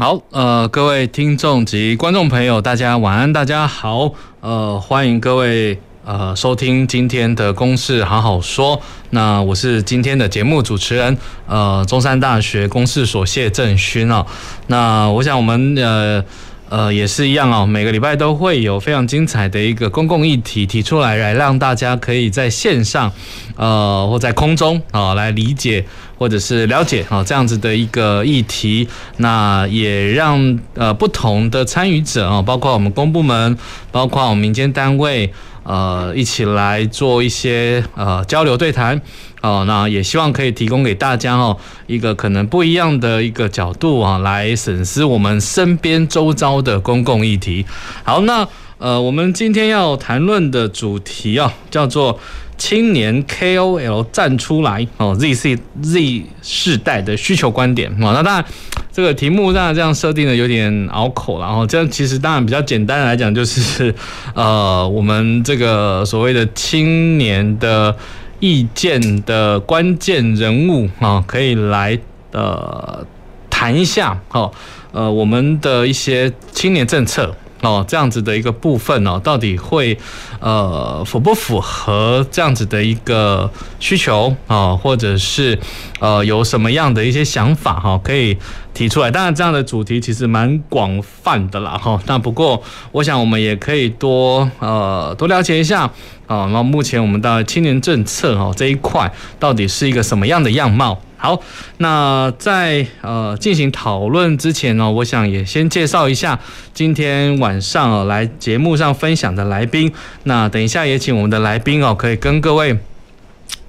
[0.00, 4.10] 好，呃，各位听众及观众朋友，大家晚安，大家好，
[4.40, 5.78] 呃，欢迎各位。
[6.06, 8.80] 呃，收听今天的公事好好说。
[9.10, 14.24] 那我是今天的节目主持人，呃，中山大学公事所谢正勋哦。
[14.68, 16.24] 那我想我们呃
[16.70, 23.12] 呃也是一样哦，每个礼拜都会有非常精彩的一个公共议题提出来，来让大家可以在线上
[23.56, 25.84] 呃或在空中啊来理解
[26.20, 28.86] 或者是了解啊这样子的一个议题。
[29.16, 33.56] 那也让呃不同的参与者啊，包括我们公部门，
[33.90, 35.32] 包括我们民间单位。
[35.62, 39.00] 呃，一起来做一些呃交流对谈，
[39.42, 47.64] 哦，那也希望可以提供给大家哦一个可能不一样的一个角度啊，来审视我们身边周遭的公共议题。
[48.02, 52.18] 好，那呃，我们今天要谈论的主题啊，叫做。
[52.60, 58.44] 青年 KOL 站出来哦，Z C Z 世代的需求观点哦，那当然
[58.92, 63.94] 这个题目当然这样设定的有点拗口，然后这样其实当然比较简单来讲就是
[64.36, 67.96] 呃，我们这个所谓的青年的
[68.40, 71.98] 意见的关键人物啊，可以来
[72.32, 73.06] 呃
[73.48, 74.52] 谈一下哦，
[74.92, 77.34] 呃，我们的一些青年政策。
[77.62, 79.98] 哦，这样子的一个部分哦，到底会
[80.40, 85.58] 呃符不符合这样子的一个需求啊，或者是
[85.98, 88.36] 呃有什么样的一些想法哈，可以
[88.72, 89.10] 提出来。
[89.10, 92.00] 当然，这样的主题其实蛮广泛的啦哈。
[92.06, 95.82] 那不过，我想我们也可以多呃多了解一下
[96.26, 96.48] 啊。
[96.52, 100.98] 那目前我们的青年政策哦这一块到底是一个什么样的样貌？
[101.22, 101.38] 好，
[101.76, 106.40] 那在呃进行讨论之前呢，我想也先介绍一下
[106.72, 109.92] 今天晚上哦来节目上分享的来宾。
[110.22, 112.78] 那等一下也请我们的来宾哦，可以跟各位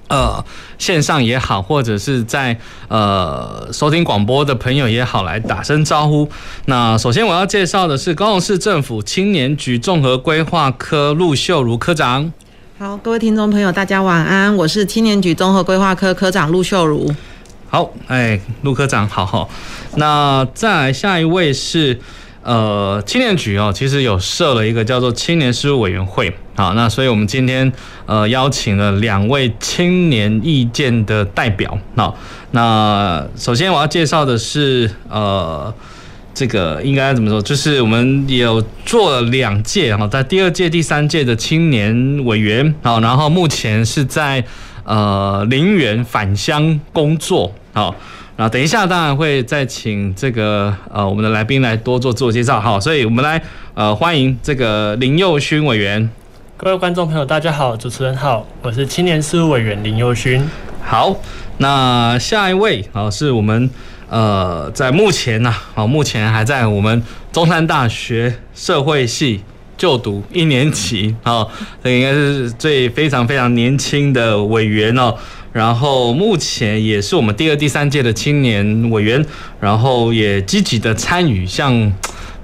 [0.08, 0.42] 呃
[0.78, 2.56] 线上也好，或者是在
[2.88, 6.26] 呃收听广播的朋友也好，来打声招呼。
[6.64, 12.32] 那首先我要介绍的是高雄市政府青年局综合规划科陆秀如科长。
[12.78, 17.14] 好，各位听众朋友，大家晚安，我是青年局综合规划科科长陆秀如。
[17.72, 19.48] 好，哎，陆科长，好好。
[19.96, 21.98] 那再来下一位是，
[22.42, 26.30] 呃，青年局哦，其实有设了一个叫做青年事务委员会。
[26.54, 27.72] 好，那所以我们今天
[28.04, 31.78] 呃邀请了两位青年意见的代表。
[31.96, 32.14] 好，
[32.50, 35.72] 那首先我要介绍的是，呃，
[36.34, 37.40] 这个应该怎么说？
[37.40, 42.74] 就是我们有做了两届哈，在第二届、第三届的青年委员。
[42.82, 44.44] 好，然后目前是在
[44.84, 47.50] 呃林园返乡工作。
[47.74, 47.94] 好，
[48.36, 52.60] 那等一下当然会再请这个呃我们的来宾来多做自我介绍。
[52.60, 56.10] 好，所以我们来呃欢迎这个林佑勋委员。
[56.58, 60.46] 各位观众朋友，大家好，主持人好，我是青年事务委员林佑勋。
[60.84, 61.16] 好，
[61.58, 63.70] 那下一位啊是我们
[64.10, 67.02] 呃在目前呢啊目前还在我们
[67.32, 69.40] 中山大学社会系
[69.78, 71.46] 就读一年级啊，
[71.82, 75.16] 这应该是最非常非常年轻的委员哦。
[75.52, 79.24] 然后目前也是我们第二、第三届的青年委员，
[79.60, 81.92] 然后也积极的参与像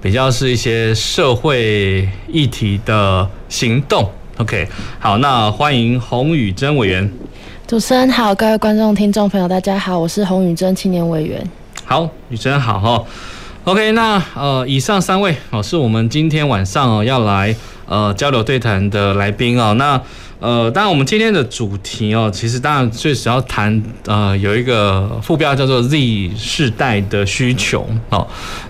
[0.02, 4.10] 比较是一些社会议题的行动。
[4.36, 4.68] OK，
[5.00, 7.10] 好，那欢迎洪宇珍委员。
[7.66, 11.42] 主持人好，各位观众、听众朋友，大家好，我是洪宇珍青年委员。
[11.84, 13.04] 好，宇珍好哈。
[13.64, 17.54] OK，那呃，以上三位哦，是我们今天晚上哦要来
[17.88, 20.00] 呃交流对谈的来宾哦，那。
[20.41, 28.25] 呃，当然，我们今天的主题哦，其实当然最主要谈呃有一个副标叫做 Z 世代的需求哦。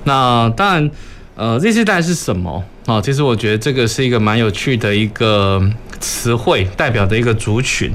[0.05, 0.91] 那当然，
[1.37, 3.03] 呃，Z 世代是什么哦？
[3.04, 5.63] 其实我觉得这个是一个蛮有趣的一个
[6.01, 7.92] 词汇，代表的一个族群。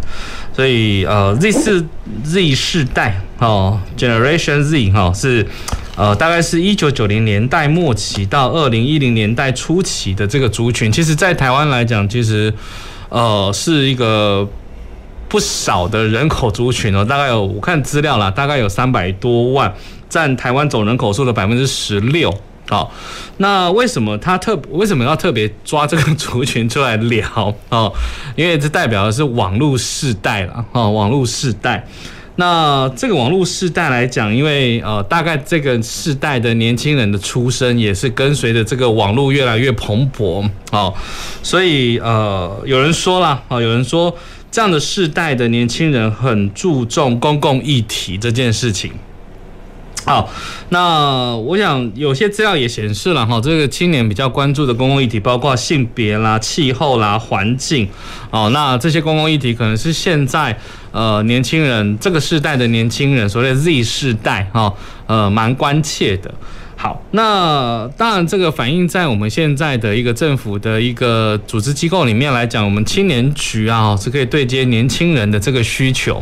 [0.56, 1.83] 所以呃，Z 是
[2.24, 5.44] Z 世代哦，Generation Z 哈是
[5.95, 10.92] 呃大概是一九九零年代末期到二零一零年代初期的这个族群。
[10.92, 12.54] 其实，在台湾来讲，其实。
[13.10, 14.50] 呃，是一个
[15.30, 19.72] 不少的人口族群哦，大概有我看资料啦，大概有三百多万，
[20.10, 22.36] 占台湾总人口数的百分之十六。
[22.68, 22.92] 好，
[23.38, 27.94] 那为什么他特为什么要特别抓这个族群出来聊哦？
[28.36, 31.86] 因为这代表的是网络世代了哦，网络世代。
[32.35, 40.94] 那这个网络世代来讲，因为呃，大概这个世代的年轻人的出生也是跟随着这个网络越来越蓬勃哦，
[41.44, 44.15] 所以呃，有人说了啊，有人说
[44.50, 48.91] 这样的世代的年轻人很注重公共议题这件事情。
[50.05, 50.29] 好，
[50.69, 57.88] 那我想有些资料也显示了哈，这个青年比较关注的公共议题，包括性别啦、气候啦、环境，
[58.29, 60.57] 哦，那这些公共议题可能是现在
[60.91, 64.73] 呃年轻人这个世代的年轻人，所谓 Z 世代哈，
[65.07, 66.33] 呃，蛮关切的。
[66.83, 76.21] 好，那当然，这个反映在我们现在的一个政府的一个组织机构里面来讲，我们青年局啊是可以对接年轻人的这个需求。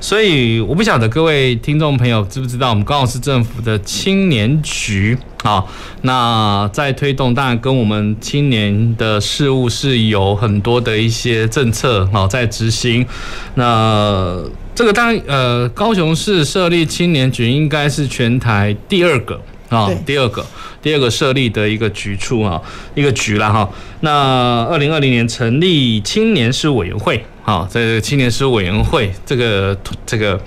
[0.00, 5.64] 所以我不晓得各位听众朋友知不知道，我们高雄市政府的青年局啊，
[6.02, 13.06] 那在推动，当然跟我们青年的事务是有很多的一些政策啊在执行。
[13.54, 14.42] 那
[14.74, 19.40] 这个当然，呃，高雄市设立青年局应该是全台第二个。
[19.70, 20.44] 啊，第二个，
[20.82, 22.60] 第二个设立的一个局处啊，
[22.94, 23.66] 一个局了哈。
[24.00, 29.74] 那二零二零年成立青年事务委员会，啊，在这个青年事务委员会这个
[30.04, 30.38] 这个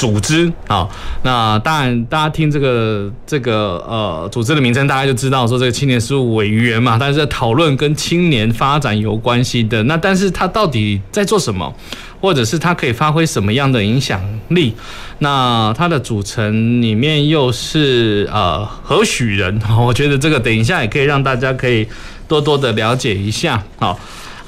[0.00, 0.88] 组织啊，
[1.22, 9.82] 那当然大家听这个这个呃组织的名称，大家就知道说这个青年事务委员嘛，但是在讨论跟青年发展有关系的。
[9.82, 11.70] 那但是他到底在做什么？
[12.18, 14.74] 或者是它可以发挥什么样的影响力？
[15.20, 19.58] 那它的组成里面又是呃何许人？
[19.78, 21.86] 我觉得这个等一下也可以让大家可以
[22.28, 23.62] 多多的了解一下。
[23.78, 23.98] 好，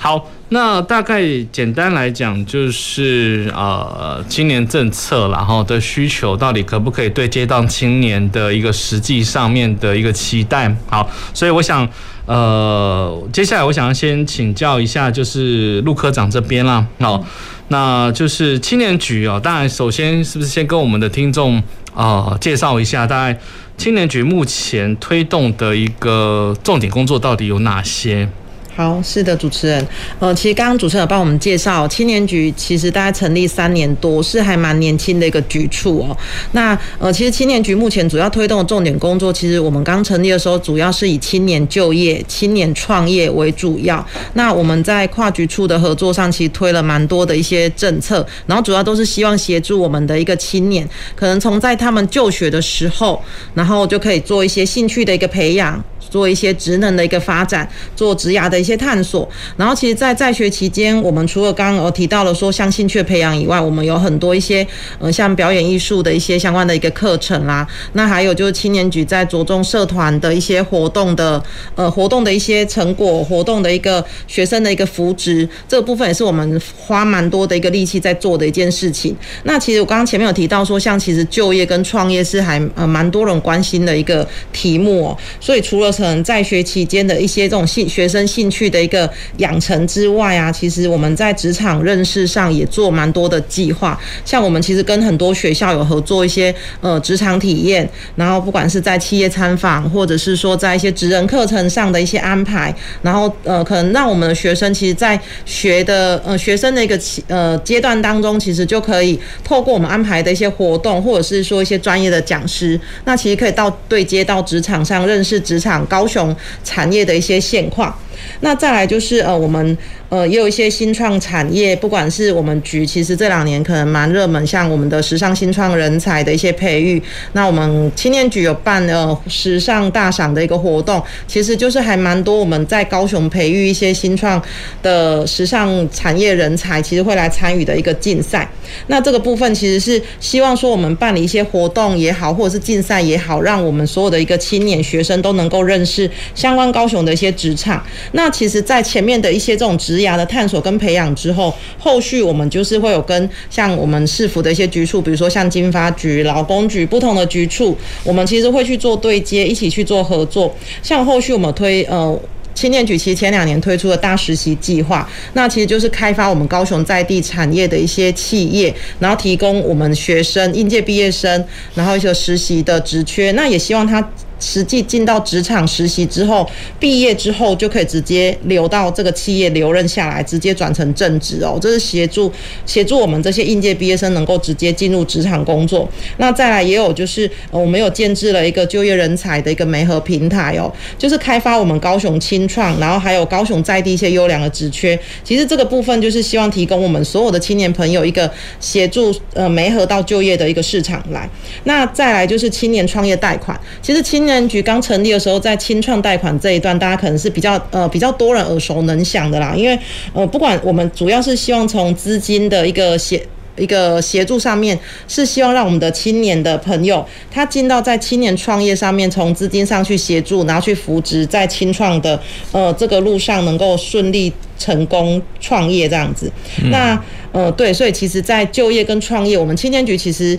[0.03, 1.23] 好，那大概
[1.53, 10.75] 简单来讲就是呃青年政策然后的需求到底可不可以对接到青年的一个实际上面的一个期待？
[10.89, 11.89] 好，所以我想。
[12.25, 16.87] 呃，接下来我想要先请教一下，就是陆科长这边啦。
[17.01, 17.23] 好，
[17.67, 19.41] 那就是青年局哦。
[19.43, 21.57] 当然，首先是不是先跟我们的听众
[21.93, 23.37] 啊、呃、介绍一下，大概
[23.77, 28.29] 青年局目前推动的一个重点工作到底有哪些？
[28.75, 29.87] 好，是的，主持人，
[30.19, 36.17] 呃，其实刚刚主持人帮我们介绍青年局，其实大概成立三年多，是还蛮年轻的一个局处哦。
[36.53, 44.05] 那呃，其实青年局目前主要推动的重点工作，其实我们刚成立的时候，主要是以青年就业、青年创业为主要。
[44.33, 53.23] 那我们在跨局处的合作上，其实推了蛮多的一些政策，然后主要都是希望协助我们的一个青年，可能从在他们就学的时候，
[53.53, 55.85] 然后就可以做一些兴趣的一个培养。
[56.13, 57.67] 做一些职能的一个发展，
[57.97, 59.27] 做职涯的一些探索。
[59.57, 64.67] 然后，其实，在在学期间，我们除了刚刚我提到了说像兴趣培养以外，我们有很多一些
[64.99, 67.67] 呃像表演艺术的一些相关的一个课程啦。
[67.95, 71.43] 那还有就是青年局在着重社团的一些活动的
[71.75, 79.17] 呃活动的一些成果，活动的一个学生的一个扶植，这个部分也是我们花蛮多的一个力气在做的一件事情。
[79.45, 85.17] 那其实我刚刚前面有提到说，像其实就业跟创业是还呃蛮多人关心的一个题目哦。
[85.41, 93.97] 所以除了可能在学期间的一些这种兴学生兴趣的一个养成之外啊，其实我们在职场认识上也做蛮多的计划。
[94.25, 115.87] 像我们其实跟很多学校有合作一些呃职场体验，然后不管是在企业参访，或者是说在一些职人课程上的一些安排，然后呃可能让我们的学生其实在学的呃学生的一个呃阶段当中，其实就可以透过我们安排的一些活动，或者是说一些专业的讲师，那其实可以到对接到职场上认识职场。
[115.93, 116.35] 高雄
[116.65, 117.95] 产业的一些现况，
[118.41, 119.77] 那再来就是呃，我们。
[120.13, 127.03] 呃，也有一些新创产业，不管是我们局，其实这两年可能蛮热门，像我们的时尚新创人才的一些培育。
[127.33, 134.39] 那我们青年局有办呃时尚大赏的一个活动，其实就是还蛮多我们在高雄培育一些新创
[134.83, 138.47] 的时尚产业人才，其实会来参与的一个竞赛。
[138.89, 147.83] 那这个部分其实是希望说我们办理一些活动也好，或者是竞赛也好，让我们所有的一个青年学生都能够认识相关高雄的一些职场。
[148.11, 160.55] 那其实，在前面的一些这种职涯的探索跟培养之后，后续我们就是会有跟像我们市府的一些局处，比如说像经发局、劳工局不同的局处，我们其实会去做对接，一起去做合作。
[160.83, 162.21] 像后续我们推呃
[162.55, 171.45] 青年局，其实前两年推出的大实习计划，那其实就是开发我们高雄在地产业的一些企业，然后提供我们学生应届毕业生，
[171.75, 174.07] 然后一些实习的职缺，那也希望他。
[174.43, 176.49] 实际进到职场实习之后，
[176.81, 181.57] 毕业之后就可以直接留到这个企业留任下来，直接转成正职哦。
[181.63, 182.31] 这是协助
[182.67, 185.89] 协助我们这些应届毕业生能够直接进入职场工作。
[186.17, 194.99] 那再来也有就是，我们有建置了一个就业人才的一个媒合平台哦，就是开发我们高雄青创，然后还有高雄在地一些优良的职缺。
[195.23, 201.29] 其实这个部分就是希望提供我们所有的青年朋友一个协助呃媒合到就业的一个市场来。
[201.65, 203.59] 那再来就是青年创业贷款。
[203.83, 209.55] 其实青年局刚成立的时候，在青创贷款这一段，大家可能是比较呃比较多人耳熟能详的啦。
[209.57, 209.79] 因为
[210.13, 213.25] 呃不管我们主要是希望从资金的一个协
[213.57, 222.19] 一个协助上面，是希望让我们的青年的朋友，他进到在青年创业上面，从资金上去协助，然后去扶植在青创的
[222.53, 226.33] 呃这个路上能够顺利成功创业这样子。
[226.71, 226.99] 那
[227.33, 230.39] 呃对，所以其实，在就业跟创业，我们青年局其实。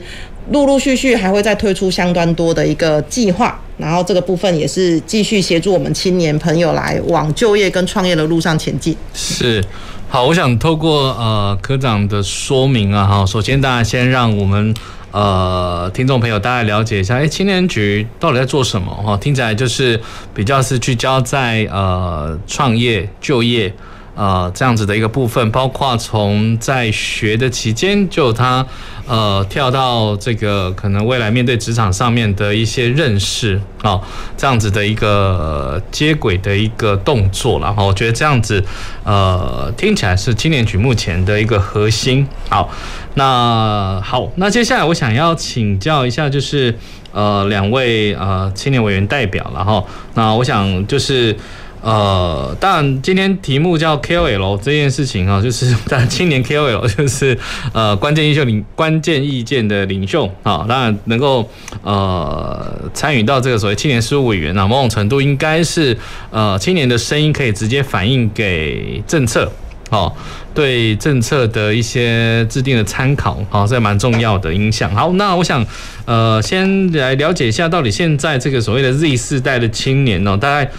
[0.51, 8.95] 陆陆续续还会再推出相当多的一个计划，然后这个部分也是继续协助我们青年朋友来往就业跟创业的路上前进。
[9.13, 9.63] 是，
[10.09, 14.73] 好，我想透过呃科长的说明啊，哈，首先大家先让我们
[15.11, 18.91] 呃听众朋友大概了解一下，哎，青年局到底在做什么？
[18.91, 19.99] 哈，听起来就是
[20.33, 23.73] 比较是聚焦在呃创业就业。
[24.15, 28.63] 呃，这样子的一个部分，包括从在学的期间就他
[29.07, 33.99] 呃跳到这个可能未来面对职场上面的一些认识啊，
[34.37, 38.63] 这样子的一个接轨的一个动作，然后我觉得这样子
[39.03, 42.27] 呃听起来是青年局目前的一个核心。
[42.49, 42.69] 好，
[43.15, 46.77] 那好，那接下来我想要请教一下，就是
[47.11, 51.35] 呃两位呃青年委员代表了哈，那我想就是。
[51.83, 57.37] 呃，当然，今天题目叫 KOL 这件事情啊，就是当然青年 KOL 就是
[57.73, 61.47] 呃关键意秀领关键意见的领袖啊，当然能够
[61.83, 65.97] 呃参与到这个所谓青年事务委员啊，某种程度应该是
[66.31, 69.51] 呃青年的声音可以直接反映给政策，
[69.93, 70.17] 好，
[70.55, 74.89] 对政策的一些制定的参考，好，这蛮重要的影响。
[74.95, 75.63] 好，那我想
[76.05, 80.71] 呃先来了解一下，到底现在这个所谓的 Z 世代的青年呢，大概。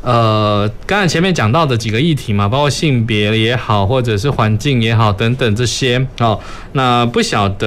[0.00, 6.38] 呃，刚才前面讲到的几个议题嘛，包括性别也好，或者是环境也好，等等这些哦。
[6.72, 7.66] 那不晓得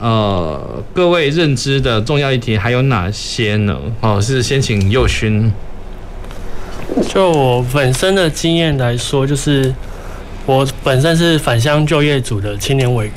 [0.00, 3.76] 呃，各位认知的重要议题还有哪些呢？
[4.00, 5.52] 哦，是先请佑勋。
[7.08, 9.74] 就我本身的经验来说，就是
[10.46, 13.14] 我本身是返乡就业组的青年委员，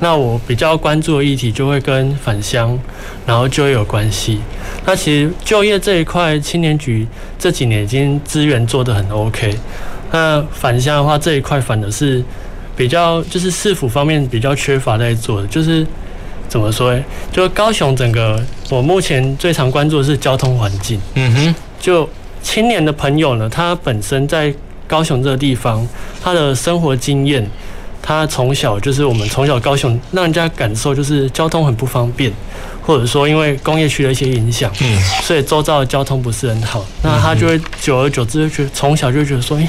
[0.00, 2.78] 那我比较关注的议题就会跟返乡
[3.26, 4.40] 然后就业有关系。
[4.84, 7.06] 那其实就业这一块，青年局
[7.38, 9.54] 这几年已经资源做得很 OK。
[10.12, 12.22] 那返乡的话，这一块反而是
[12.76, 15.84] 比较就是市府方面比较缺乏在做的，就是
[16.46, 17.02] 怎么说呢？
[17.32, 18.40] 就高雄整个，
[18.70, 21.00] 我目前最常关注的是交通环境。
[21.14, 22.08] 嗯哼，就
[22.42, 24.54] 青年的朋友呢，他本身在
[24.86, 25.86] 高雄这个地方，
[26.22, 27.48] 他的生活经验，
[28.02, 32.32] 他从小就是我们从小高雄让人家感受就是交通很不方便。
[32.86, 39.68] 或者说，因为工业区的一些影响，嗯，所以周遭的交通不是很好，那他就会久而久之就觉得，从小就觉得说，诶，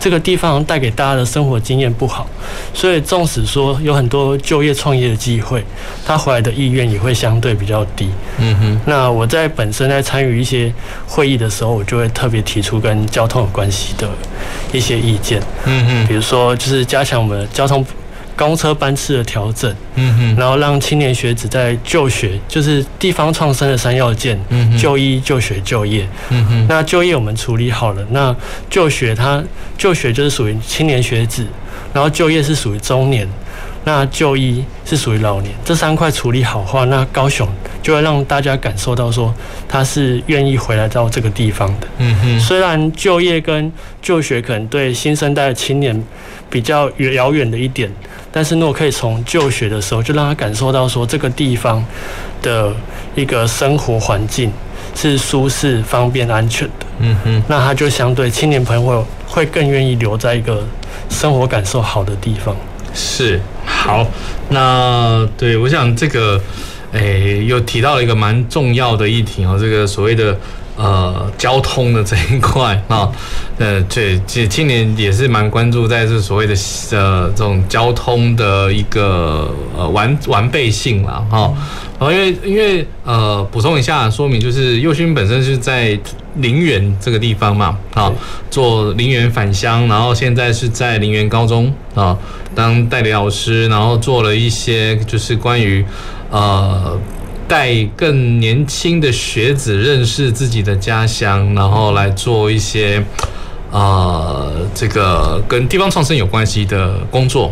[0.00, 2.26] 这个地方带给大家的生活经验不好，
[2.72, 5.64] 所以纵使说有很多就业创业的机会，
[6.06, 8.08] 他回来的意愿也会相对比较低。
[8.38, 10.72] 嗯哼，那我在本身在参与一些
[11.06, 14.08] 会议的时候，我就会特别提出跟交通有关系的
[14.72, 15.42] 一些意见。
[15.64, 17.84] 嗯哼，比如说就是加强我们的交通。
[18.38, 28.34] 公车班次的调整，嗯哼，然后让青年学子在就学，就是地方创生的三要件，嗯哼，就医、就学、就业，嗯哼，那就业我们处理好了，那
[28.70, 29.42] 就学它
[29.76, 31.44] 就学就是属于青年学子，
[31.92, 33.28] 然后就业是属于中年，
[33.84, 37.48] 那就医是属于老年，这三块处理好话，那高雄
[37.82, 39.32] 就会让大家感受到说
[39.68, 46.04] 他是愿意回来到这个地方的，嗯哼，虽然就业跟就学可能对新生代的青年
[46.50, 47.90] 比较遥远的一点。
[48.30, 51.82] 但是，如果可以从就学的时候就让他感受到说这个地方
[52.42, 52.70] 的
[53.14, 54.52] 一个生活环境
[54.94, 60.62] 是舒适、方便、安全的，嗯哼，那他就相对青年朋友会更愿意留在一个
[61.08, 62.54] 生活感受好的地方。
[62.92, 64.10] 是，好，
[64.48, 66.40] 那对，我想这个，
[66.92, 70.36] 诶，又提到了一个蛮重要的议题哦，这个所谓的。
[70.78, 73.10] 呃，交通的这一块啊，
[73.58, 76.54] 呃，对，其实青年也是蛮关注在这所谓的
[76.92, 81.52] 呃这种交通的一个呃完完备性了哈。
[81.98, 85.98] 然后因为因为呃补充一下说明，就是宥勋本身是在
[86.36, 88.12] 林园这个地方嘛，啊，
[88.48, 92.16] 做林园返乡，然后现在是在林园高中啊
[92.54, 95.84] 当代理老师，然后做了一些就是关于
[96.30, 96.96] 呃。
[97.48, 103.02] 带更年轻的学子认识自己的家乡，然后来做一些
[103.70, 107.50] 呃这个跟地方创生有关系的工作。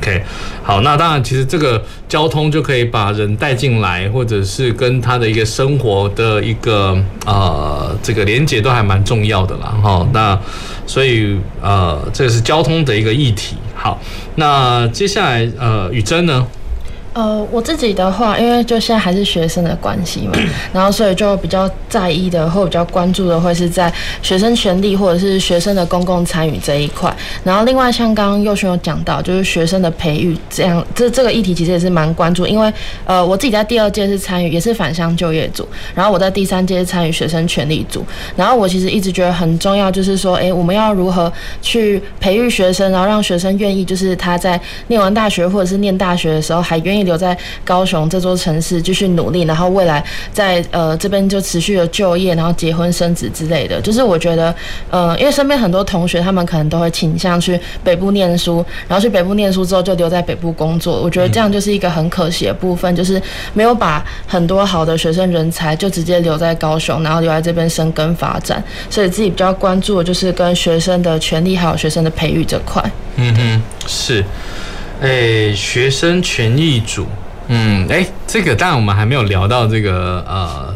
[0.00, 0.22] OK，
[0.62, 9.74] 好，那当然，其实这个交通就可以把人带进来，或者是跟他的一个生活的一个呃这个连接都还蛮重要的啦。
[9.82, 10.06] 哈。
[10.12, 10.38] 那
[10.86, 13.56] 所以呃，这是交通的一个议题。
[13.74, 14.00] 好，
[14.34, 16.44] 那接下来呃，宇珍呢？
[17.14, 20.32] 呃，我自己的话，因为就现在还是学生的关系嘛，
[20.74, 27.14] 然后所以就比较在意的或比较关注的会是在学生权利或者是学生的公共参与这一块。
[27.44, 32.72] 然后另外像刚刚佑勋有讲到，就是学生的培育这样，这这个议题其实也是蛮关注，因为
[33.04, 38.04] 呃我自己在第二届是参与也是返乡就业组，然后我在第三届是参与学生权利组。
[38.34, 47.03] 然后我其实一直觉得很重要，就是说，哎，我们要如何去培育学生，然后让学生愿意，就是他在念完大学或者是念大学的时候还愿意。
[47.04, 53.80] 留在高雄这座城市继续努力，然后未来在呃这边就持续的就业，然后结婚生子之类的。
[53.80, 54.54] 就是我觉得，
[54.90, 61.00] 呃，因为身边很多同学他们可能都会倾向去北部念书，然后去北部念书之后就留在北部工作。
[61.00, 63.20] 我觉得这样就是一个很可惜的部分，就是
[63.52, 68.62] 没有把很多好的学生人才就直接留在高雄，然后留在这边生根发展。
[68.88, 72.82] 所以自己比较关注的就是跟学生的权利还有学生的培育这块。
[73.16, 74.24] 嗯哼，是。
[75.04, 77.06] 诶、欸，学生权益组，
[77.48, 80.74] 嗯，诶、欸，这个当然我们还没有聊到这个呃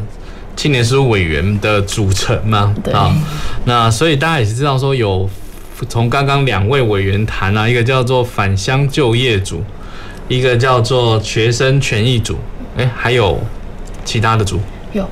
[0.55, 2.93] 青年事务委员的组成嘛，对。
[2.93, 3.11] 啊，
[3.65, 5.29] 那所以大家也是知道说有
[5.89, 9.65] 从刚刚两位委员谈啊，一个叫做返乡就业组，
[10.29, 12.37] 一个叫做学生权益组，
[12.77, 13.41] 诶、欸，还有
[14.05, 14.61] 其他的组？
[14.93, 15.09] 有。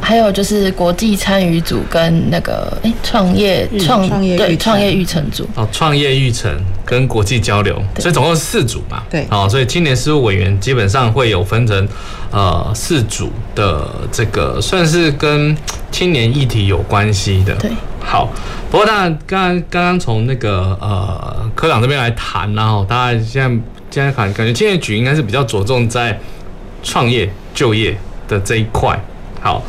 [0.00, 6.50] 还有就是国际参与组跟那个哎创业创对创业育成组哦，创业育成
[6.84, 9.02] 跟国际交流，所以总共四组嘛。
[9.10, 11.88] 对，哦，所以青年事务委员基本上会有分成
[12.30, 15.56] 呃四组的这个算是跟
[15.90, 17.54] 青年议题有关系的。
[17.56, 17.70] 对，
[18.00, 18.30] 好。
[18.70, 26.18] 不过当然，刚刚刚刚从那个呃科长这边来谈，然后大家现在现在感感觉青年局应该是比较着重在
[26.82, 27.94] 创业就业
[28.26, 28.98] 的这一块。
[29.42, 29.60] 好，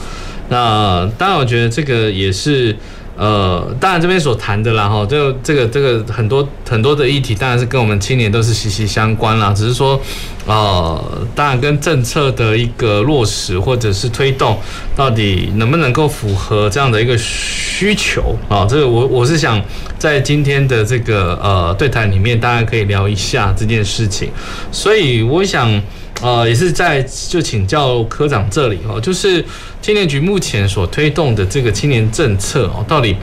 [0.50, 2.78] 那当然，我觉得这个也是，
[3.18, 9.52] 呃，当然这边所谈的啦，哈，就这个这个很多很多的议题，当然是跟我们青年都是息息相关啦。
[9.52, 10.00] 只是说，
[10.46, 14.60] 呃，当然跟政策的一个落实或者是推动，
[14.96, 18.68] 到底能不能够符合这样的一个需求啊？
[18.70, 19.60] 这个我我是想
[19.98, 24.30] 在今天的这个呃对谈里面，大家可以聊一下这件事情。
[24.72, 25.82] 所以我想。
[26.22, 29.44] 呃，也是在就请教科长这里哦，就是
[29.82, 33.16] 青年局目前所推动的这个青年政策哦，到底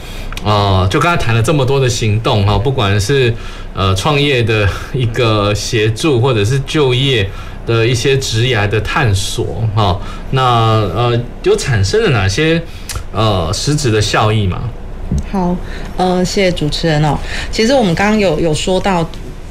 [0.44, 3.32] 呃，就刚才谈了这么多的行动哈，不管是
[3.74, 7.26] 呃创业的一个协助，或者是就业
[7.64, 9.98] 的一些职涯的探索哈，
[10.32, 12.60] 那呃有产生了哪些
[13.12, 14.68] 呃实质的效益吗？
[15.32, 15.56] 好，
[15.96, 17.16] 呃，谢谢主持人哦。
[17.50, 19.08] 其实我们刚刚有有说到。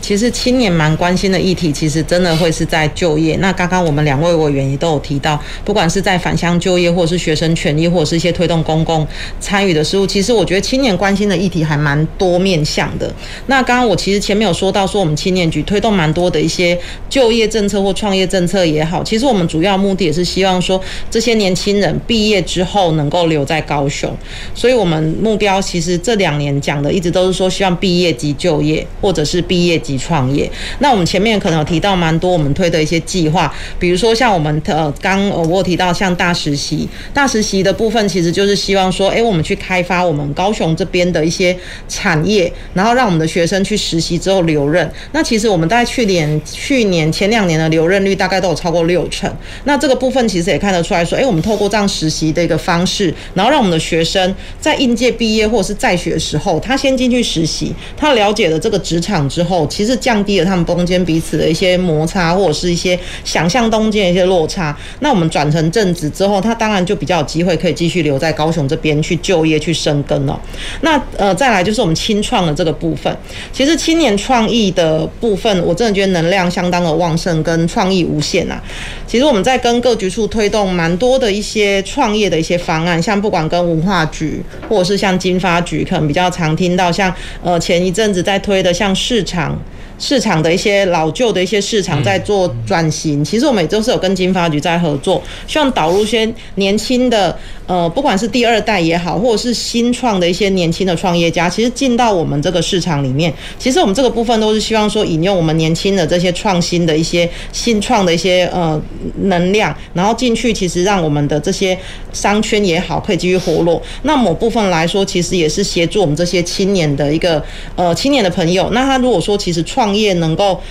[0.10, 3.36] 其实青年蛮关心的议题，其实真的会是在就业。
[3.36, 9.08] 那刚刚我们两位委员也都有提到，不管是在返乡就业，或者是学生权益，或者是一些推动公共
[9.40, 13.14] 参与的事务，其实我觉得青年关心的议题还蛮多面向的。
[13.46, 16.76] 那刚刚我其实前面有说到，说我们青年局推动蛮多的一些
[17.08, 24.12] 就业政策或创业政策也好，其实我们主要目的也是希望说这些年轻人毕业之后能够留在高雄。
[24.56, 29.99] 所以我们目标其实这两年讲的一直都是说，希望毕业即就业，或者是毕业即。
[30.00, 41.56] 创业，那我们前面可能有提到蛮多我们推的一些计划，比如说像我们呃刚我有提到像大实习，大实习的部分其实就是希望说，哎，我们去开发我们高雄这边的一些
[41.88, 44.90] 产业，然后让我们的学生去实习之后留任。
[45.12, 49.30] 那其实我们在去年去年前两年的留任率大概都有超过六成。
[49.66, 59.68] 那这个部分其实也看得出来说，哎，我们透过这样实习的一个方式，然后让我们的学生在应届毕业或者是在学的时候，他先进去实习，他了解了这个职场之后。
[59.68, 64.76] 其实是降低了他们中间彼此的一些摩擦，或者是一些想象中间的一些落差。
[65.00, 70.40] 那我们转成正职之后，他当然就比较有机会可以继续留在高雄这边去就业、去生根了。
[70.82, 73.16] 那呃，再来就是我们青创的这个部分。
[73.52, 78.62] 其实青年创意的部分，我真的觉得能量相当的旺盛，跟创意无限啊。
[79.08, 89.58] 其实我们在跟各局处推动蛮多的一些创业的一些方案，像不管跟文化局，或者是像经发局，可能比较常听到像呃前一阵子在推的像市场。
[90.00, 93.24] 市场的一些老旧的一些市场在做转型。
[93.24, 103.34] 其实我们也都是有跟金发局在合作，希望导入一些年轻的，呃，不管是第二代也好，或者是新创的一些年轻的创业家，其实进到我们这个市场里面。
[103.58, 108.82] 其实我们这个部分都是希望说引用我们年轻的这些创新的一些新创的一些呃
[109.24, 111.78] 能量，然后进去，其实让我们的这些
[112.14, 113.82] 商圈也好，可以继续活络。
[114.04, 117.44] 那某部分来说，其实也是协助我们这些青年的一个
[117.76, 118.70] 呃青年的朋友。
[118.72, 120.62] 那他如果说其实创业能够。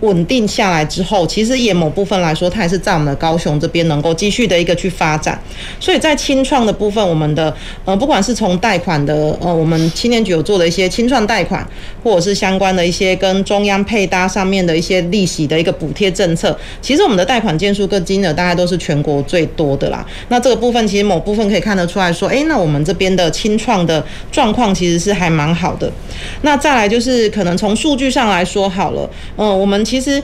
[0.00, 5.36] 稳定下来之后，其实也某部分来说，它也是在我们的高雄这边能够继续的一个去发展。
[5.80, 7.52] 所以在清创的部分，我们的
[7.84, 11.66] 呃，不管是从贷款的呃，我们青年局有做的一些清创贷款，
[12.04, 20.06] 或者是相关的一些跟中央配搭上面的一些利息的一个补贴政策，其实我们的贷款件数跟金额大概都是全国最多的啦。
[20.28, 25.90] 那这个部分其实某部分可以看得出来说，诶，那我们这边的清创的状况其实是还蛮好的。
[26.42, 29.87] 那再来就是可能从数据上来说好了，嗯、我们。
[29.88, 30.22] 其实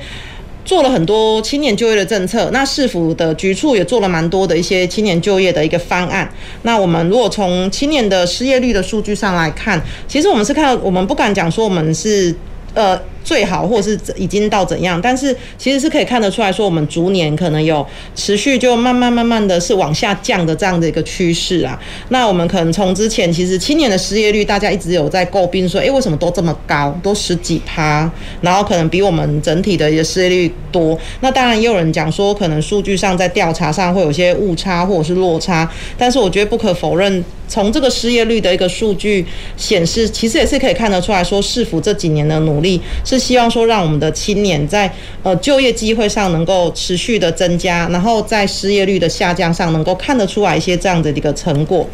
[0.65, 6.31] 做了很多青年就业的政策，那市府的局处也做了蛮多的一些青年就业的一个方案。
[6.63, 12.35] 那我们如果从青年的失业率的数据上来看，其实我们是看，我们不敢讲说我们是
[12.75, 13.01] 呃。
[13.25, 17.85] 最好，或者是已经到怎样，但是其实是可以看得出来说，我们逐年可能有
[18.15, 21.81] 持续就慢慢慢慢的是往下降的这样的一个趋势啊。
[22.11, 28.11] 那我们可能从之前其实青年的失业率，大家一直有在诟病说，诶，为什么都这么高，都十几趴，
[28.43, 30.99] 然后可能比我们整体的一个失业率多。
[31.21, 39.25] 那当然也有人讲说，可能数据上在调查上会有些误差或者是落差，但是我觉得不可否认，从这个失业率的一个数据
[39.57, 42.81] 显示，其实也是可以看得出来说，市府这几年的努力。
[43.15, 51.89] 是希望说，让我们的青年在呃就业机会上能够持续的增加，然后在失业率的下降上能够看得出来一些这样的一个成果。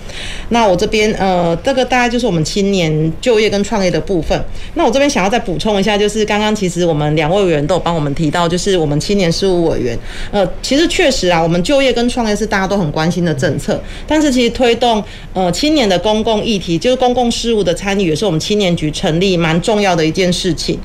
[0.49, 4.43] 那我这边呃，这个大概就是我们青年就业跟创业的部分。
[4.75, 9.99] 那我这边想要再补充一下，就是刚刚其实我们两位委员都有帮我们提到，就是我们青年事务委员，
[10.31, 15.03] 呃，其实确实啊，我们就业跟创业是大家都很关心的政策，但是其实推动
[15.35, 20.79] 呃青年的公共议题，就是公共事务的参与，也是我们青年局成立蛮重要的一件事情。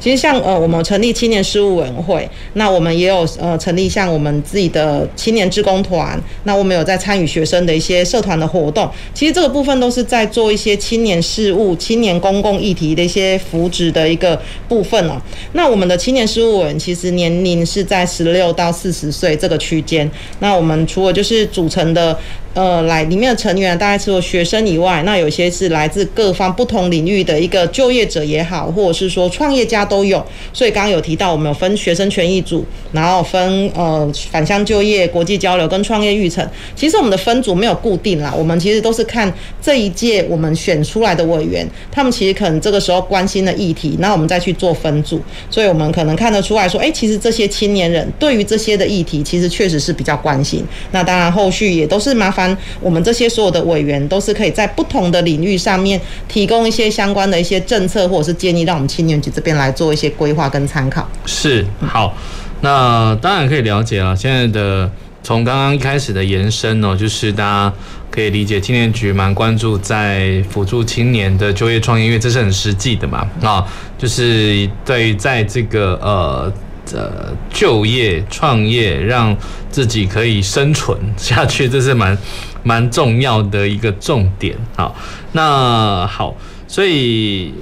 [0.00, 8.90] 其实像呃，我们成立青年事务委员会，那我们也有呃成立像我们自己的青年志工团，那我们有在参与学生的一些社团的活动。
[9.12, 15.20] 其实这个部分都是在做一些青年事务、青年公共议题的一些扶植的一个部分哦。
[15.52, 20.10] 那我们的青年事务委员其实年龄是在十六到四十岁这个区间。
[20.38, 22.18] 那我们除了就是组成的。
[22.52, 30.24] 呃，来里面的成员大概除了学生以外，那有些是来自各方不同领域的一个就业者也好，或者是说创业家都有。
[30.52, 36.44] 所以刚刚有提到，我们有分学生权益组，然后分呃返乡就业、国际交流跟创业育成。
[36.74, 39.32] 其实我们的分组没有固定啦，我们其实都是看
[39.62, 45.20] 这一届我们选出来的委员，他们其实可能这个时候关心的议题，那我们再去做分组。
[45.48, 50.64] 所以我们可能看得出来说，哎，其实这些青年人对于这些的议题，其实确实是比较关心。
[50.90, 52.39] 那当然后续也都是麻烦
[52.80, 61.08] 我们这些所有的委员都是可以在不同的领域上面提供一些相关的一些政策或者是建议，让我们青年局这边来做一些规划跟参考。
[61.26, 62.14] 是，好，
[62.60, 64.14] 那当然可以了解了。
[64.14, 64.90] 现在的
[65.22, 67.72] 从刚刚一开始的延伸哦，就是大家
[68.10, 73.66] 可以理解青年局蛮关注在辅助青年的就业创业，因为这是很实际的嘛啊，
[73.98, 76.52] 就是对于在这个呃。
[76.94, 79.36] 呃，就业创业，让
[79.70, 82.16] 自己可以生存下去，这是蛮
[82.62, 84.56] 蛮重要的一个重点。
[84.76, 84.94] 好，
[85.32, 86.34] 那好，
[86.66, 87.52] 所以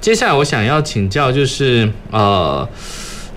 [0.00, 2.68] 接下来我想要请教，就是呃，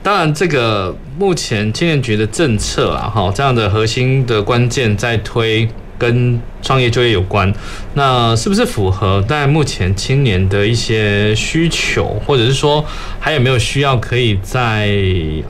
[0.02, 5.68] 当然这个目前青年局的政策啊，哈，这样的核心的关键在推。
[6.00, 7.54] 跟创业就业有关，
[7.94, 12.84] 那是不是符合在目前青年的一些需求，或者是说
[13.20, 14.90] 还有没有需要可以在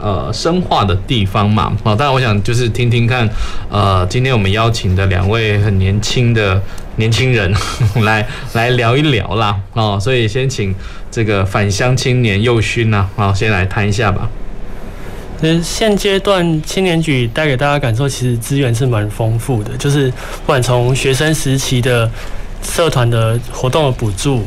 [0.02, 1.72] 呃深化的地方嘛？
[1.84, 3.30] 好，当然我想就是听听看，
[3.70, 6.62] 呃，今天我们邀请的两位很年轻的
[6.96, 7.54] 年轻人
[8.04, 10.74] 来来聊一聊啦，哦，所以先请
[11.12, 14.28] 这个返乡青年宥勋呐，好，先来谈一下吧。
[15.40, 19.72] 其实现阶段青年局带给大家感受，其实资源是蛮丰富的。
[19.78, 22.10] 就是不管从学生时期的
[22.62, 24.44] 社团的活动的补助，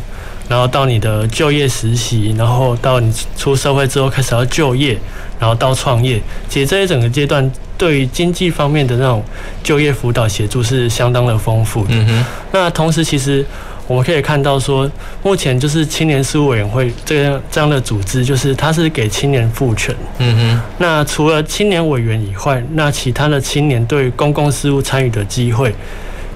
[0.48, 4.98] 然后到你的就业实习，然后到你出社会之后开始要就业，
[5.38, 9.24] 然后到创业，其实这一整个阶段对于经济方面的那种
[9.62, 11.90] 就业辅导协助是相当的丰富的。
[11.92, 12.24] 嗯哼。
[12.52, 13.44] 那同时，其实。
[13.86, 14.90] 我们可以看到，说
[15.22, 19.94] 目前就是青年事务委员会这样这样的组织，就是它是给青年赋权。
[20.18, 20.60] 嗯哼。
[20.78, 25.74] 那除了青年委员以外，那其他的青年对公共事务参与的机会，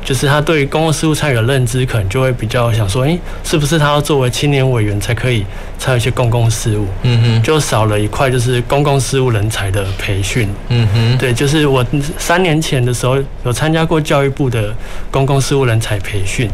[0.06, 5.44] 就是他对于公共事务参与的认知，可能就会比较想说，诶，是不是他要作为青年委员才可以
[5.80, 6.86] 参与一些公共事务？
[7.02, 10.48] 嗯哼，就少了一块就是公共事务人才的培训。
[10.68, 11.84] 嗯哼，对，就是我
[12.16, 14.72] 三年前的时候有参加过教育部的
[15.10, 16.48] 公共事务人才培训，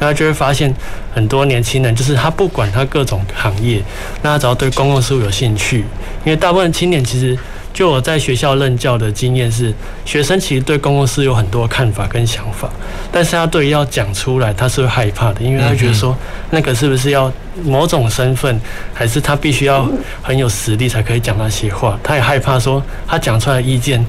[0.00, 0.74] 那就会发现
[1.14, 3.80] 很多年轻人，就是他不管他各种行业，
[4.22, 5.84] 那他只要对公共事务有兴趣，
[6.24, 7.38] 因为大部分青年其实。
[7.76, 9.70] 就我在学校任教的经验是，
[10.06, 12.70] 学生其实对公共事有很多看法跟想法，
[13.12, 16.16] 但是他对于要讲出来，他是会害怕的，因为他觉得说
[16.48, 17.30] 那个是不是要
[17.62, 18.58] 某种身份，
[18.94, 19.86] 还是他必须要
[20.22, 22.00] 很有实力才可以讲那些话？
[22.02, 24.02] 他也害怕说他讲出来的意见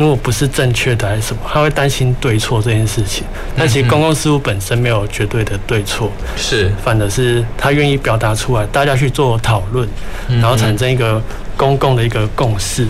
[0.00, 3.24] 如果不是正确的还是什么，他会担心对错这件事情。
[3.56, 9.88] 但其实公共事务本身没有绝对的对错，是反而是他愿意表达出来，大家去做讨论，
[10.28, 11.22] 然后产生一个。
[11.60, 12.86] 公共的一个共识。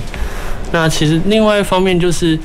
[0.71, 2.39] 那其实另外一方面就是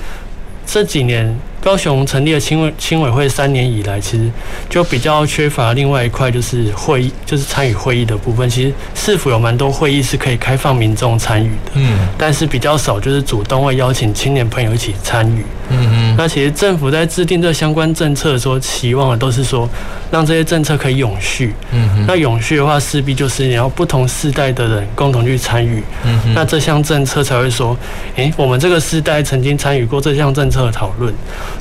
[0.65, 4.30] 这几年高雄成立了青委青委会三年以来，其实
[4.69, 8.47] 就比较缺乏另外一块，就是会议，就是参与会议的部分。
[8.47, 15.43] 其实市府有蛮多会议是可以开放民众参与的，嗯，但是比较少，就是主动会邀请青年朋友一起参与。
[15.69, 16.15] 嗯嗯。
[16.15, 19.67] 那其实政府在制定这相关政策的时候，期望的都是说
[20.12, 21.56] 让这些政策可以永续。
[21.71, 22.06] 嗯。
[22.08, 25.82] 那永续的话，势必就是你要不同世代的人共同去参与。
[26.04, 26.32] 嗯。
[26.36, 27.75] 那这项政策才会说，
[28.17, 31.12] 诶，我们这个世代曾经参与过这项政策的讨论。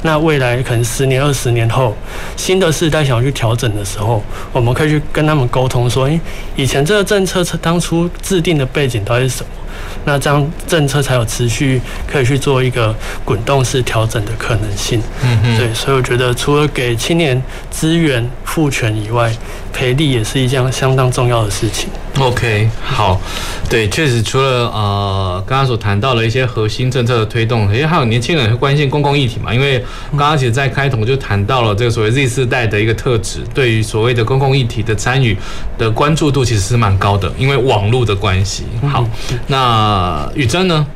[0.02, 1.96] 那未来可能十年、二十年后，
[2.36, 6.20] 新的世代想要去调整的时候，我们可以去跟他们沟通说，诶，
[6.56, 9.48] 以前这个政策当初制定的背景到底是什么？
[10.04, 15.00] 那这样政策才有持续可以去做一个滚动式调整的可能性。
[15.22, 19.34] 嗯嗯，对，所以我觉得除了给青年资源赋权以外，
[19.72, 21.88] 培力也是一件相当重要的事情。
[22.20, 23.20] OK，好，
[23.68, 29.52] 对，确实除了呃刚刚所谈到的一些核心政策的推动，因为还有年轻人会关心公共议题嘛。
[29.52, 29.78] 因为
[30.10, 35.36] 刚刚其实在开头就谈到了这个所谓 Z 世代的一个特质，对于所谓的公共议题的参与
[35.76, 38.64] 的关注度其实是蛮高的，因为网络的关系。
[38.88, 39.04] 好，
[39.48, 40.86] 那那雨珍呢？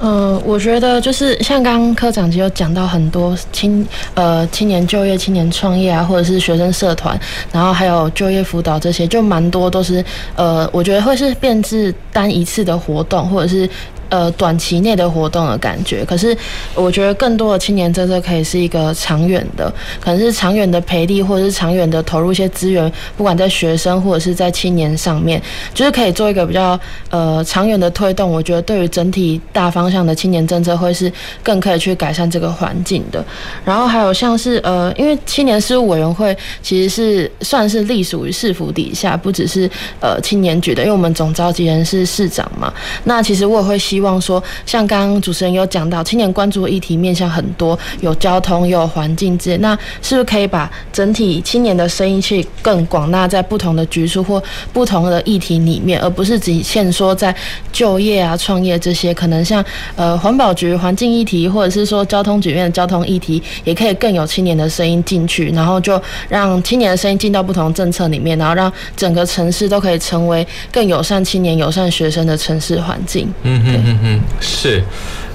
[0.00, 7.18] 嗯，我觉得就是像刚刚科长就有讲到很多青呃青年就业、青年创业啊，或者是学生社团，
[7.52, 10.04] 然后还有就业辅导这些，就蛮多都是
[10.34, 13.70] 呃，我觉得会是变质单一次的活动，或者是。
[14.08, 16.36] 呃，短期内的活动的感觉，可是
[16.74, 25.40] 我觉得更多的青年政策可以是一个长远的，可能是长远的培力，或者是长远的投入一些资源，不管在学生或者是在青年上面，
[25.72, 26.78] 就是可以做一个比较
[27.10, 28.30] 呃长远的推动。
[28.30, 31.12] 我觉得对于整体大方向的青年政策，会是
[31.42, 33.24] 更可以去改善这个环境的。
[33.64, 39.68] 然后还有像是呃，因为青年事务委员会其实是算是隶属于市府底下，不只是
[40.00, 42.72] 呃青年局的，因为我们总召集人是市长嘛。
[43.04, 57.34] 那其实我也会希望说，像刚刚主持人有讲到，青年关注的议题面向很多，有交通，有环境之类，那是不是可以把整体青年的声音去更广纳在不同的局处或不同的议题里面，而不是只限说在
[57.72, 59.64] 就业啊、创业这些，可能像
[59.96, 73.32] 呃环保局环境议题，或者是说交通局面的交通议题，也可以更有青年的声音进去，然后就让青年的声音进到不同政策里面，然后让整个城市都可以成为更友善青年、友善学生的城市环境。
[73.42, 73.83] 嗯哼。
[73.84, 74.82] 嗯嗯，是，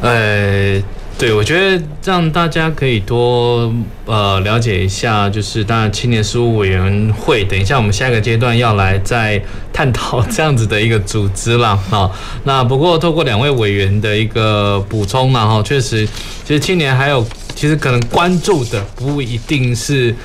[0.02, 0.82] 呃，
[1.18, 3.74] 对，我觉得让大家可以多
[4.06, 12.10] 呃了解一下，就是当然青年事务委员会，等一下我们下一个阶段要来再探讨这样子的一个组织了啊。
[12.46, 16.08] 那不过透过两位委员的一个补充嘛，哈，确实，
[16.46, 20.16] 其实青年还有其实可能关注的不一定是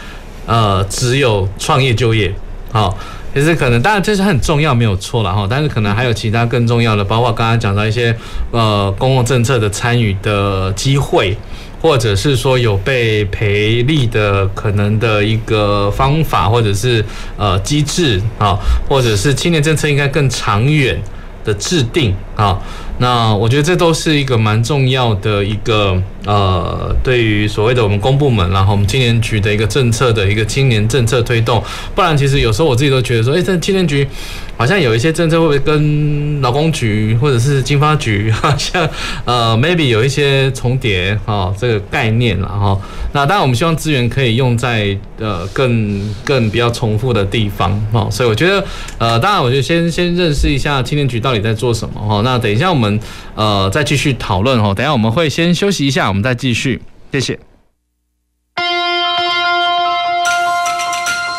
[0.46, 2.32] 呃只有创业就业，
[2.72, 2.96] 好。
[3.34, 5.44] 其实可能，当然这是很重要，没有错了哈。
[5.50, 8.16] 但是可能还有其他更重要的，包括刚刚讲到一些
[8.52, 11.36] 呃公共政策的参与的机会，
[11.82, 17.04] 或者是说有被赔利的可能的一个方法，或者是
[17.36, 18.56] 呃机制啊，
[18.88, 20.96] 或者是青年政策应该更长远
[21.44, 22.58] 的制定啊。
[22.98, 31.60] 那我觉得这都是一个蛮重要的一个呃，对于所谓的我们公部门，然后我们青年局的一个政策的一个青年政策推动。
[31.92, 34.06] 不然，其实有时候我自己都觉得说，哎，这青年局
[34.56, 38.88] 好像有一些政策会不会跟劳工局或者是经发局 好像
[39.24, 42.78] 呃，maybe 有一些重叠哈，这个概念了哈。
[43.12, 48.08] 那当然，我们希望资源可以用在呃更更比较重复的地方哈。
[48.10, 48.64] 所以我觉得
[48.98, 52.20] 呃，当然，我就先先认识一下青年局到底在做什么哈。
[52.24, 53.00] 那等一下我们。
[53.36, 57.36] 呃再继续讨论哦，等下我们会先休息一下，我们再继续，谢谢。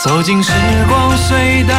[0.04, 0.51] 走进时
[0.89, 1.75] 光隧道，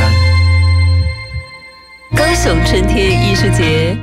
[2.16, 3.96] 高雄春天艺术节。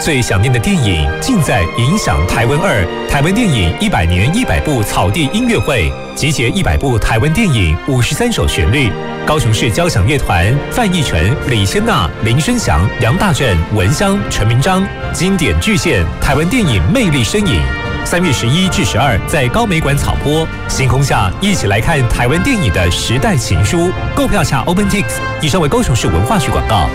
[0.00, 8.90] 最想念的电影尽在《影响台湾二》台湾电影一百年一百部草地音乐会，集结一百部台湾电影五十三首旋律。
[9.26, 17.60] 高雄市交响乐团范逸臣、李千娜、林生祥、杨大正、文香、陈明章，经典巨献台湾电影魅力身影。
[18.04, 23.90] 三月十一至十二在高美馆草坡，星空下一起来看台湾电影的时代情书。
[24.16, 25.04] 购票下 OpenTix。
[25.40, 26.88] 以上为高雄市文化局广告。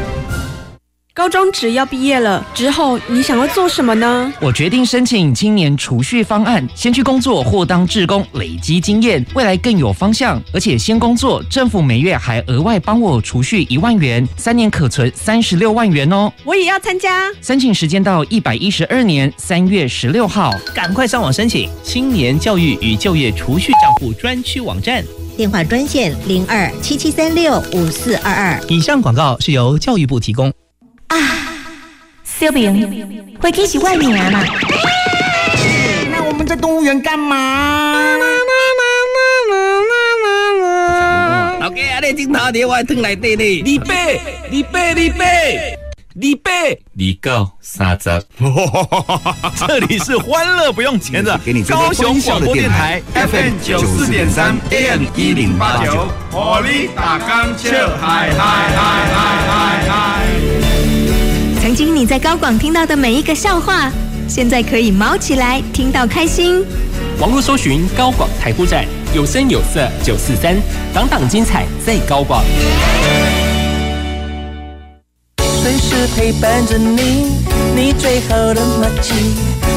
[1.15, 4.34] 高中职要毕业了之后，你想要做什么呢？
[4.41, 10.38] 我决定申请青年储蓄方案，先去工作或当志工，累积经验，未来更有方向。
[10.51, 16.30] 而且先工作，政府每月还额外帮我储蓄一万元，三年可存三十六万元哦。
[16.43, 17.32] 我也要参加。
[17.41, 25.01] 申请时间到一百一十二年三月十六号，赶快上网申请青年教育与就业储蓄账户专区网站，
[25.38, 28.62] 电话专线零二七七三六五四二二。
[28.67, 30.51] 以上广告是由教育部提供。
[31.07, 31.17] 啊，
[32.23, 34.43] 小明，回去是外面嘛？
[36.11, 38.01] 那我们在动物园干嘛？
[41.59, 43.61] 老哥，阿你镜头在我汤内底呢？
[43.63, 45.77] 李贝，李贝，李贝，
[46.13, 48.23] 李贝，李高三十。
[49.67, 58.75] 这里是欢乐不用钱的高雄广播电台 FM 九四点三 AM 一零八九，火力打钢球，嗨嗨嗨
[59.13, 60.24] 嗨嗨嗨！
[61.65, 63.91] 曾经你在高广听到的每一个笑话，
[64.28, 66.63] 现在可以毛起来听到开心。
[67.17, 70.56] 网络搜寻高广台呼站，有声有色九四三，
[70.93, 72.43] 档档精彩在高广。
[75.39, 77.32] 随时陪伴着你，
[77.75, 79.15] 你最好的默契，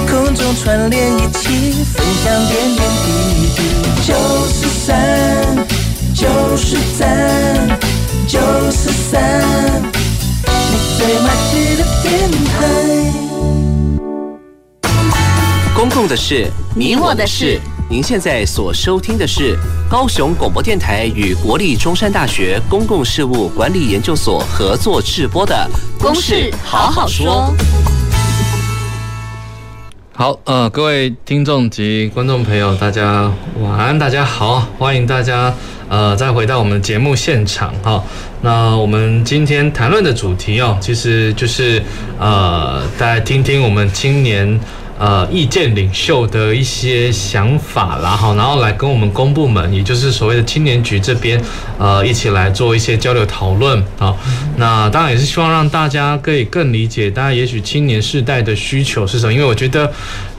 [0.06, 3.62] 空中串联一起，分享点点滴滴。
[4.06, 4.14] 九
[4.52, 5.66] 四三，
[6.14, 7.78] 九四三，
[8.26, 8.38] 九
[8.70, 9.42] 四三。
[15.74, 17.60] 公共的事，你我的事。
[17.88, 19.56] 您现在所收听的是
[19.88, 25.54] 高雄广播电台与国立中山大学公共事务管理研究所合作制播的
[26.02, 27.54] 《公事好好说》。
[30.12, 35.54] 好，呃，各位听众及观众朋友，大家晚安，大家好，欢迎大家。
[35.88, 38.02] 呃，再回到我们节目现场哈，
[38.42, 41.82] 那我们今天谈论的主题哦，其实就是
[42.18, 44.60] 呃，大家听听我们青年
[44.98, 51.40] 呃意见领袖的一些想法啦哈，然后来跟我们公部门，也就是所谓的青年局这边
[51.78, 54.14] 呃一起来做一些交流讨论啊。
[54.56, 59.90] 那当然也是希望让大家可以更理解，大家也许青年世代的需求是什么，因为我觉得。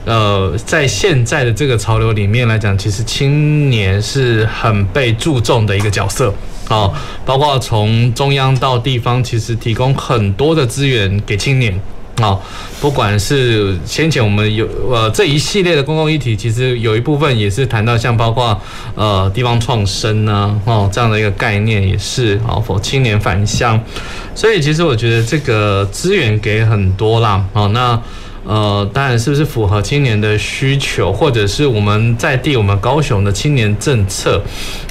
[0.06, 6.32] 呃，在现在的这个潮流里面来讲，其实青年是很被注重的一个角色。
[6.68, 6.92] 哦，
[7.26, 11.78] 包括从中央到地方，其实提供很多的资源给青年。
[12.22, 12.40] 哦，
[12.80, 18.58] 不管是先前我们有呃这一系列的公共议题，其实有一部分也是谈到像包括
[18.94, 23.80] 呃地方创生啊哦这样的一个概念也是哦，否青年返乡，
[24.34, 27.44] 所以其实我觉得这个资源给很多啦。
[27.52, 28.00] 哦那。
[28.50, 34.42] 呃，当然是不是符合青年的需求，或者是我们在地我们高雄的青年政策，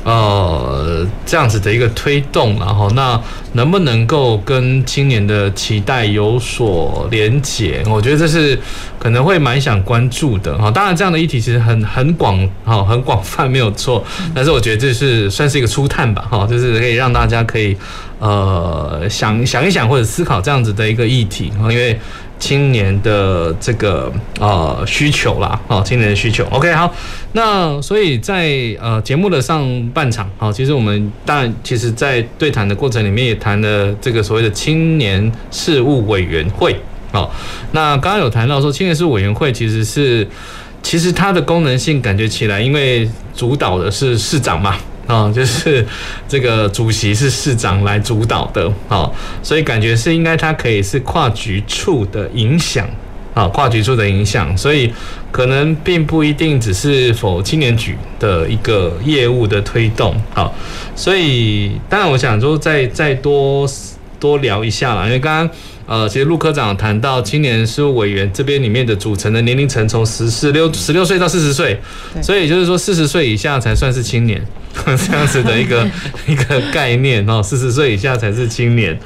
[0.06, 7.84] 呃，这样子的一个推动，然后那能不能够跟青年的期待有所连结？
[7.90, 8.58] 我觉得这是
[8.98, 10.72] 可能会蛮想关注的哈。
[10.72, 14.02] 当然，这样的议题其实很很广，哈，很广泛没有错，
[14.34, 17.76] 但是我觉得这是算是一个初探吧，哈，就是可以让大家可以
[18.20, 22.00] 呃想想一想或者思考这样子的一个议题，因为。
[22.42, 26.90] 青年的这个呃需求啦，哦，青年的需求，OK，好，
[27.34, 36.74] 那所以在呃节目的上半场，好，其实我们当然其实在对谈的过程里面也谈了这个所谓的青年事务委员会，
[37.12, 37.30] 哦，
[37.74, 40.26] 那刚刚有谈到说青年事务委员会其实是
[40.82, 43.06] 其实它的功能性感觉起来，因为
[43.36, 44.78] 主导的是市长嘛。
[45.10, 45.84] 啊、哦，就是
[46.28, 52.88] 这个主席是市长来主导的，哦，所以感觉是应该他可以是跨局处的影响，
[53.34, 54.94] 啊，跨局处的影响，所以
[55.32, 60.54] 可能并不一定只是否青年局的一个业务的推动，好，
[60.96, 63.68] 所以当然我想说再再多
[64.20, 65.50] 多聊一下啦，因为刚刚
[65.88, 71.80] 呃，其实陆科长谈到青年事务委员这边里面的组成的年龄层从十四六十六岁到四十岁，
[72.22, 74.40] 所以就是说四十岁以下才算是青年，
[74.86, 75.88] 这样子的一个
[76.28, 78.98] 一个概念哦，四十岁以下才是青年。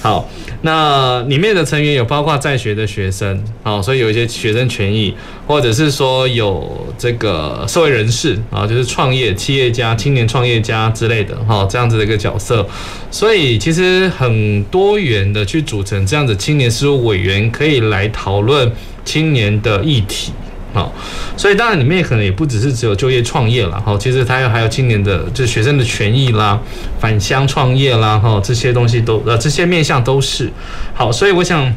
[0.00, 0.28] 好，
[0.62, 5.14] 那里面的成员有包括在学的学生，好，所以有一些学生权益，
[5.46, 12.66] 或者是说有这个社会人士啊，就是创业企业家、青年创业家之类的，哈，这样子的一个角色，
[13.12, 18.72] 所以其实很多元的去组成这样子青年事务委员，可以来讨论
[19.04, 20.32] 青年的议题。
[20.72, 20.92] 好，
[21.36, 26.58] 所以当然里面可能也不只是只有就业创业了哈，其实它有还有今年的就学生的权益啦、
[26.98, 30.50] 返乡创业啦哈，这些东西都呃这些面向都是
[30.94, 31.72] 好，所以我想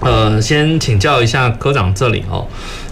[0.00, 2.46] 呃先请教一下科长这里哦，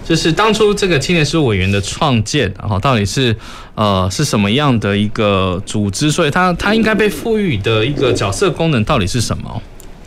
[0.05, 3.35] 就是当初这个青年事务委员的创建，然后到底是
[3.75, 9.61] 呃是什么样的一个组织，所以它它应该被赋予的一个角色功能到底是什么？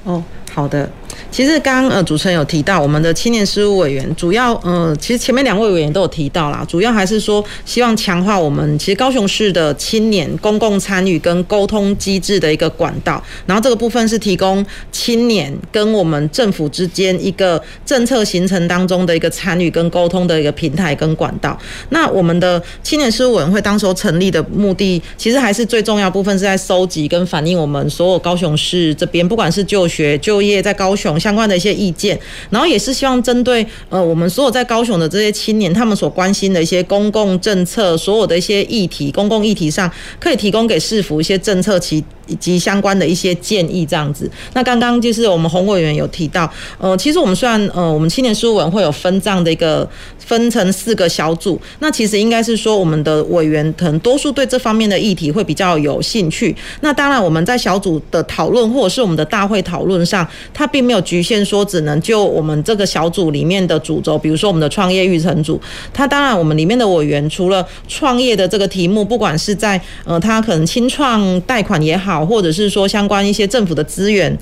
[0.04, 0.22] 哦，
[0.52, 0.88] 好的。
[1.30, 21.58] 其实刚刚呃主持人有提到我们的青年事务委员，主要呃其实前面两位委员都有提到啦，主要还是说希望强化我们其实高雄市的青年公共参与跟沟通机制的一个管道，然后这个部分是提供青年跟我们政府之间一个政策形成当中的一个参与跟沟通的一个平台跟管道。
[21.90, 31.12] 那我们的青年事务委员会当时候成立的目的，其实还是最重要部分是在收集跟反映我们所有高雄市这边不管是就学就毕业在高雄。
[31.22, 32.18] 相关的一些意见，
[32.50, 39.88] 然后也是希望针对呃我们所有在高雄的这些青年，他们所关心的一些公共政策，所有的一些议题，公共议题上，
[40.18, 44.28] 可以提供给市府一些政策其以及相关的一些建议，这样子。
[44.54, 49.88] 那刚刚就是我们洪委员有提到，呃，其实我们虽然呃我们青年书文会有分这样的一个
[50.24, 56.56] 分成四个小组，那其实应该是说我们的委员可能多数对这方面的议题会比较有兴趣。
[56.80, 61.02] 那当然我们在小组的讨论或者是我们的大会讨论上，它并没有。
[61.02, 65.60] 局限说只能就我们这个小组里面的主轴，比如说我们的创业育成组，
[65.92, 74.34] 它当然我们里面的委员除了创业的这个题目，不管是在呃他可能清创贷款也好，或者是说相关一些政府的资源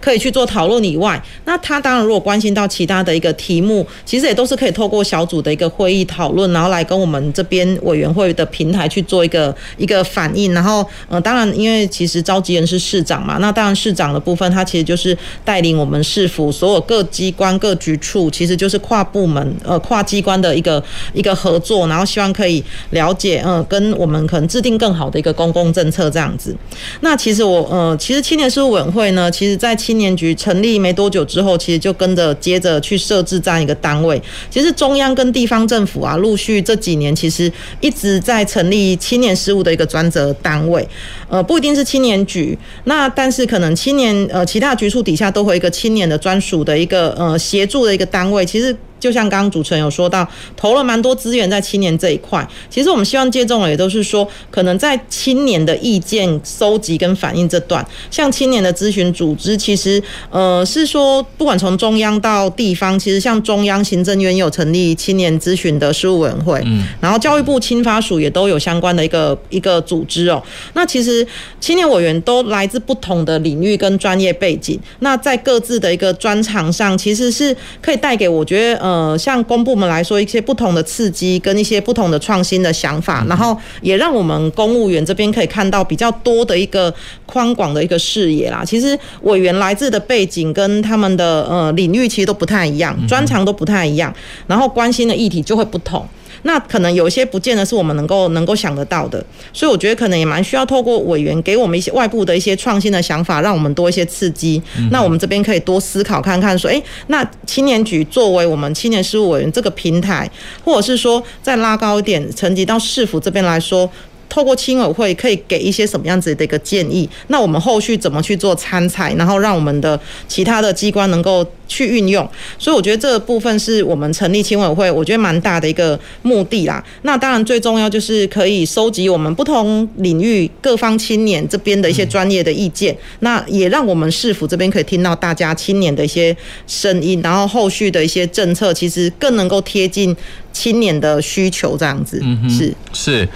[0.00, 15.14] 可以去做讨论以外，那他当然如果关心到其他的一个题目，其实也都是可以透过小组的一个会议讨论，然后来跟我们这边委员会的平台去做一个一个反应，然后呃当然因为其实召集人是市长嘛，那当然市长的部分他其实就是
[15.44, 16.26] 带领我们市。
[16.28, 20.80] 府所有各机关各局处，其实就是跨部门呃跨机关的一个
[21.12, 26.54] 一个合作，然后希望可以了解呃跟我们可能制定更好的一个公共政策这样子。
[27.00, 34.22] 那其实我呃其实青年事务委员会呢，其实在青年局成立没多久之后，其实就跟着接着去设置这样一个单位。
[34.50, 40.88] 其实中央跟地方政府啊，陆续这几年其实一直在成立青年事务的一个专责单位。
[41.28, 46.08] 呃，不一定是青年局，那但是可能青年呃其他局处底下都会有一个青年。
[46.08, 48.74] 的专属的一个呃协助的一个单位，其实。
[48.98, 50.26] 就像刚刚主持人有说到，
[50.56, 52.46] 投了蛮多资源在青年这一块。
[52.70, 70.42] 其实我们希望借重的也都是说，可能在青年的意见收集跟反映这段，像青年的咨询组织，其实呃是说，不管从中央到地方，其实像中央行政院有成立青年咨询的事务委员会，嗯，然后教育部青发署也都有相关的一个一个组织哦。
[70.74, 71.26] 那其实
[71.60, 78.87] 青年委员都来自不同的领域跟专业背景，那在各自的一个专长上，其实是可以带给我觉得。
[78.87, 78.87] 呃，
[79.18, 86.92] 像公部门来说，一些不同的刺激跟一些不同的创新的想法，然后也让我们公务员这边可以看到比较多的一个
[87.26, 88.62] 宽广的一个视野啦。
[88.64, 94.14] 其实委员来自的背景跟他们的呃领域其实都不太一样，专长都不太一样，
[94.46, 96.06] 然后关心的议题就会不同。
[96.42, 104.62] 那可能有一些不见得是我们能够能够想得到的，所以我觉得可能也蛮需要透过委员给我们一些外部的一些创新的想法，让我们多一些刺激。
[104.90, 110.30] 那我们这边可以多思考看看，说，诶，那青年局作为我们青年事务委员这个平台，
[110.64, 113.90] 或者是说再拉高一点层级到市府这边来说。
[114.28, 117.08] 透过青委会可以给一些什么样子的一个建议？
[117.28, 122.28] 那我们后续怎么去做参采，然后让我们的其他的机关能够去运用？
[122.58, 126.82] 所以我觉得这部分是我们成立青委会，我觉得蛮大的一个目的啦。
[127.02, 140.14] 那当然最重要就是可以收集我们不同领域各方青年这边的一些专业的意见，那也让我们市府这边可以听到大家青年的一些声音，然后后续的一些政策其实更能够贴近
[140.52, 142.20] 青年的需求这样子。
[142.22, 143.28] 嗯，是是，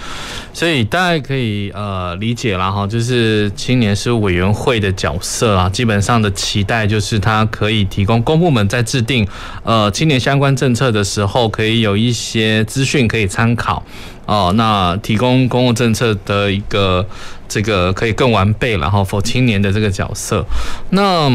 [0.53, 9.27] 所以大家可以呃理解了哈，就是青年事务委员会的角色啊，基本上的期待就是它可以提供公部门在制定
[9.63, 13.83] 呃青年相关政策的时候，可以有一些资讯可以参考。
[14.25, 17.05] 哦，那提供公共政策的一个
[17.49, 20.45] 这个可以更完备，然后 for 青年的这个角色，
[20.91, 21.29] 那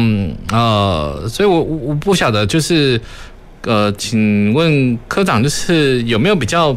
[0.51, 2.99] 呃，所以我我不晓得，就是
[3.63, 6.75] 呃，请问科长，就是有没有比较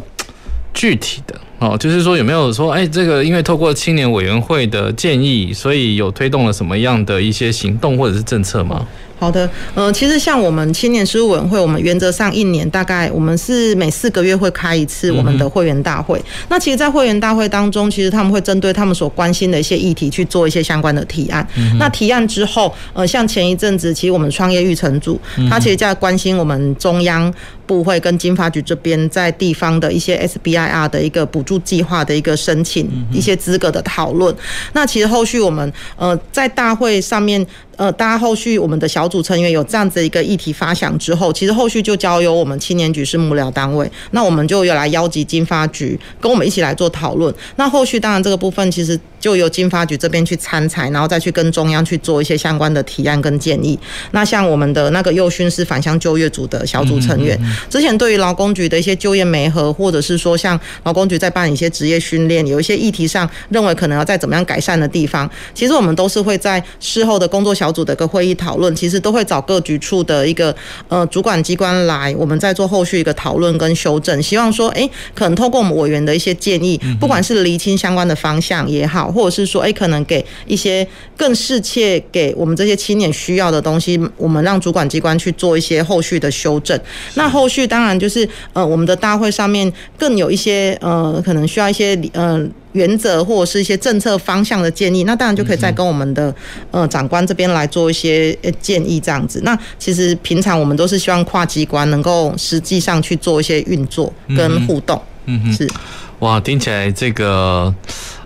[0.73, 8.85] 具体的哦，就是说有没有说，哎，这个因为透过青年委员会的建议，所以有推动了什么样的一些行动或者是政策吗？
[9.23, 16.19] 好的，呃，其实像我们青年事务委员会，我们原则上一年大概我们是每四个月会开一次我们的会员大会。
[16.19, 21.47] 嗯、那其实，在会员大会当中，其实他们会针对他们所关心的一些议题去做一些相关的提案。
[21.55, 25.17] 嗯、那提案之后，呃，像前一阵子，其实我们创业育成组，
[25.49, 27.33] 他其实在关心我们中央
[27.65, 34.33] 部会跟经发局这边在地方的一些 SBIR 的一个补助计划的一个申请，一些资格的讨论。
[34.73, 37.45] 那其实后续我们呃在大会上面。
[37.75, 47.33] 呃，大家后续我们的小组成员有这样子一个议题发想之后，其实后续就交由我们青年局是幕僚单位，那我们就有来邀集经发局跟我们一起来做讨论。
[47.55, 53.77] 那后续当然这个部分其实就由经发局这边去参采，然后再去跟中央去做一些相关的提案跟建议。
[54.11, 57.35] 那像我们的那个幼勋是返乡就业组的小组成员，
[57.69, 70.55] 之前对于劳工局的一些就业媒合，或者是说像劳工局在办一些职业训练，有一些议题上认为可能要再怎么样改善的地方，其实我们都是会在事后的工作小组的一个会议讨论，其实都会找各局处的一个
[70.87, 74.21] 呃主管机关来，我们再做后续一个讨论跟修正。
[74.21, 80.87] 希望说，哎，可能透过我们委员的一些建议，不管是厘清相关的方向也好，或者是说，哎，可能给一些
[81.17, 86.79] 更适切给我们这些青年需要的东西，我们让主管机关去做一些后续的修正。
[87.15, 92.45] 那后续当然就是呃，我们的大会上面更有一些呃，可能需要一些呃。
[92.73, 96.33] 原则或者是一些政策方向的建议，那当然就可以再跟我们的
[96.71, 99.39] 呃长官这边来做一些建议这样子。
[99.43, 104.99] 那其实平常我们都是希望跨机关能够实际上去做一些运作跟互动。
[105.25, 105.69] 嗯哼，是。
[106.17, 107.71] 哇，听起来这个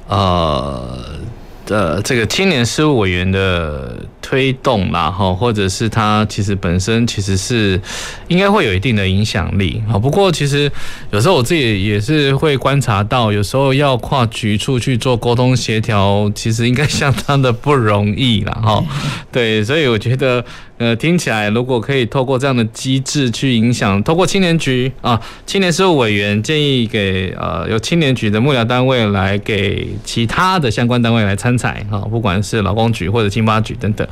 [0.08, 0.98] 呃。
[1.70, 3.98] 呃，这个青年事务委员的
[4.28, 7.80] 推动啦，哈，或者是他其实本身其实是
[8.28, 9.98] 应该会有一定的影响力啊。
[9.98, 10.70] 不过其实
[11.12, 18.52] 有时候我自己也是会观察到，有时候要跨局处去做沟通协调，其实应该相当的不容易啦。
[18.62, 18.84] 哈。
[19.32, 20.44] 对，所以我觉得。
[20.80, 34.08] 呃，听起来如果可以透过这样的机制去影响，透过青年局啊，青年事务委员建议给呃，由青年局的幕僚单位来给其他的相关单位来参采啊，不管是劳工局或者青发局等等，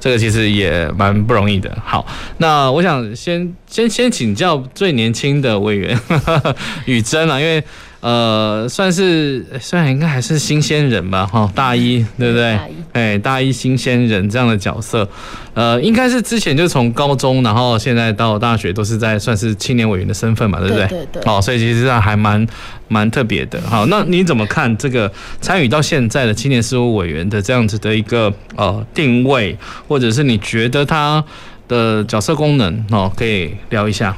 [0.00, 1.76] 这个其实也蛮不容易的。
[1.84, 2.06] 好，
[2.38, 5.98] 那我想先先先请教最年轻的委员
[6.86, 7.62] 语珍啊，因为。
[8.00, 12.58] 呃，算是虽然应该还是新鲜人吧，哈，大一对不对？
[12.92, 15.08] 哎，大一新鲜人这样的角色，
[15.52, 20.86] 呃，应该是之前就从高中，然后现在到大学都是在算是青年委员的身份嘛，对不对？
[20.86, 21.22] 对对。
[21.26, 22.46] 哦，所以其实上还蛮
[22.86, 23.60] 蛮特别的。
[23.62, 29.56] 好，那你怎么看这个参与到现在的青年事务委员的这样子的一个呃定位，
[29.88, 31.22] 或者是你觉得他
[31.66, 34.16] 的角色功能哦，可以聊一下。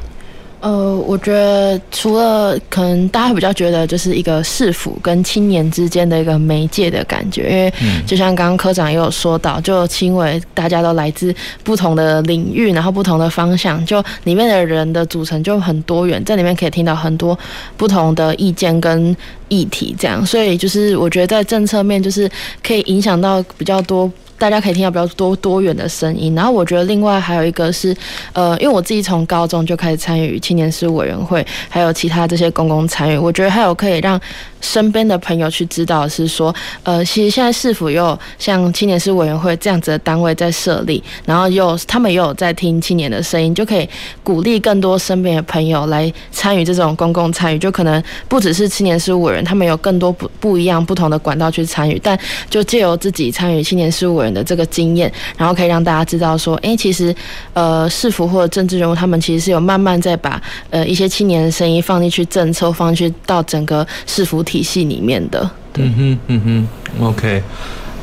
[0.60, 7.72] 呃，我觉得除了可能大家比较觉得就是一个市府跟青年之间的一个媒介的感觉，因为
[8.06, 11.34] 就像刚刚科长也有说到，就青委大家都来自
[11.64, 17.38] 不同的领域，然后不同的方向，就里面的人的组成就很多元，在里面可以听到很多
[17.78, 19.16] 不同的意见跟
[19.48, 22.30] 议题，这样，所以就是我觉得在政策面就是
[22.62, 24.12] 可以影响到比较多。
[24.40, 27.94] 大家可以听到比较多多元的声音，然后我觉得另外还有一个是，
[28.32, 34.18] 呃，因为我自己从高中就开始参与青年事务委员会，还有其他这些公共参与，我觉得还有可以让
[34.62, 43.86] 身边的朋友去知道是说，呃，其实现在市府有像青年事务委员会这样子的单位在设立，然后又他们也有在听青年的声音，就可以
[44.24, 52.18] 鼓励更多身边的朋友来参与这种公共参与，就可能不只是青年事务委员，他们有更多不不一样不同的管道去参与，但
[52.48, 57.14] 就借由自己参与青年事务委员的这个经验，然后可以让大家知道说，哎，其实，
[57.52, 65.50] 呃，市府或者政治人物他们其实是有慢慢在把呃一些青年的声音放进去政策，放进去到整个市府体系里面的。
[65.72, 66.68] 对，嗯哼，嗯
[66.98, 67.42] 哼，OK，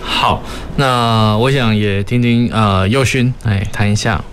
[0.02, 0.42] 好，
[0.78, 4.24] 那我想也听听呃幼勋哎谈一下，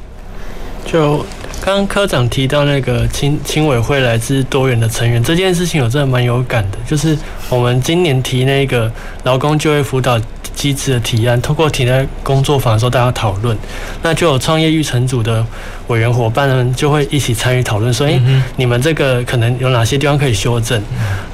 [0.86, 1.18] 就
[1.60, 7.18] 刚刚科长提到那个青青委会来自多元的成员这件事情，我真的蛮有感的，就是
[7.48, 8.90] 我们今年提那个
[9.24, 10.20] 劳工就业辅导。
[10.54, 13.56] 机制的提案，透过提案工作坊的时候大家讨论，
[14.02, 15.44] 那就有创业育成组的
[15.88, 20.82] 委员伙伴们就会一起参与讨论，说，哎、欸，你们这个可能有哪些地方可以修正？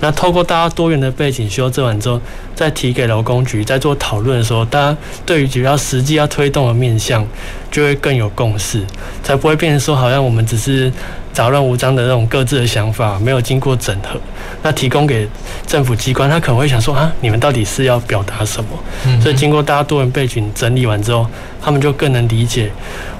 [0.01, 2.20] 那透过大家多元的背景修正完之后，
[2.55, 7.26] 再提给劳工局，在做讨论的时候，大家对于比较实际要推动的面向，
[7.70, 8.84] 就会更有共识，
[9.22, 10.92] 才不会变成说好像我们只是。
[11.32, 14.20] 杂乱无章的那种各自的想法没有经过整合，
[14.64, 15.28] 那提供给
[15.64, 18.70] 政府机关，他可能会想说啊，你们到底是要表达什么？
[19.07, 21.24] 嗯、所以经过大家多元背景整理完之后，
[21.62, 22.70] 他们就更能理解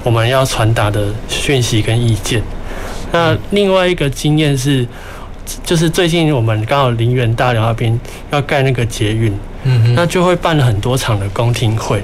[0.03, 2.41] 我们要传达的讯息跟意见。
[3.11, 4.87] 那另外一个经验是，
[5.63, 7.99] 就是最近我们刚好林园大寮那边
[8.31, 12.01] 要盖那个捷运，嗯，那就会办了很多场的公听会。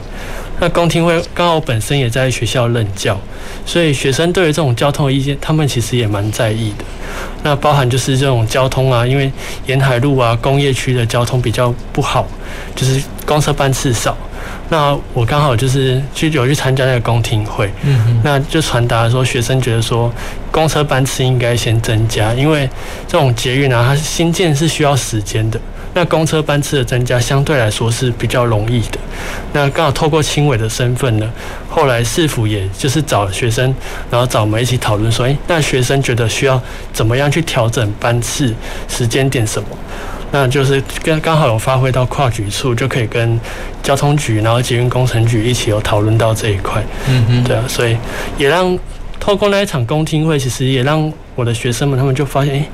[0.59, 3.15] 那公听会刚好本身也在学校任教，
[3.63, 6.83] 所以学生对于这种交通的意见，他们其实也蛮在意的。
[7.43, 9.31] 那包含就是这种交通啊，因为
[9.67, 12.27] 沿海路啊、工业区的交通比较不好，
[12.75, 14.17] 就是公车班次少。
[14.69, 20.11] 那我刚好就是去有去参加那个公听会，嗯，那就传达说学生觉得说
[20.51, 22.69] 公车班次应该先增加，因为
[23.07, 25.59] 这种捷运啊，它新建是需要时间的。
[25.93, 28.99] 那公车班次的增加相对来说是比较容易的。
[29.53, 31.27] 那刚好透过青委的身份呢，
[31.67, 33.73] 后来市府也就是找学生，
[34.11, 36.61] 然后找我们一起讨论说，诶，那学生觉得需要
[36.93, 38.53] 怎么样去调整班次
[38.87, 39.69] 时间点什么？
[40.31, 43.39] 那就是跟刚好有发挥到跨局处，就可以跟
[43.81, 46.83] 交通局，然后捷运工程局一起有讨论到这一块。
[47.07, 47.97] 嗯嗯，对啊，所以
[48.37, 48.77] 也让
[49.19, 52.65] 透过那一场公听会，其实也让我的学生们他们就发现，诶。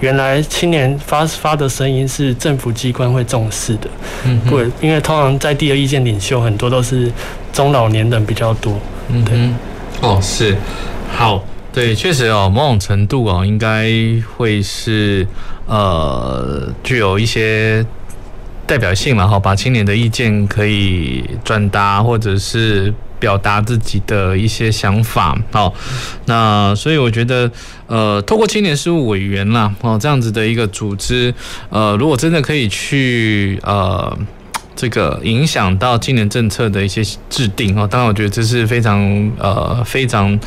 [0.00, 3.90] 原来青年发发的声音是政府机关会重视的，
[4.24, 7.12] 嗯，对，因为通常在地的意见领袖很多都是
[7.52, 8.80] 中老年人比较多，
[9.10, 9.38] 嗯，对，
[10.00, 10.56] 哦，是，
[11.14, 13.90] 好，对，确实哦，某种程度哦，应该
[14.36, 15.26] 会是
[15.66, 17.84] 呃，具有一些
[18.66, 22.92] 代表性嘛哈，把青年的意见可以转达或者是。
[23.20, 25.74] 表达自己的一些想法，好，
[26.24, 27.50] 那所以我觉得，
[27.86, 31.34] 呃，透过青年事务委员啦，哦，这样子的一个组织，
[31.68, 34.18] 呃，如果真的可以去，呃，
[34.74, 38.98] 这个影响到青年政策的一些制定哦，当然我觉得这是非常，
[39.38, 40.40] 呃，非常，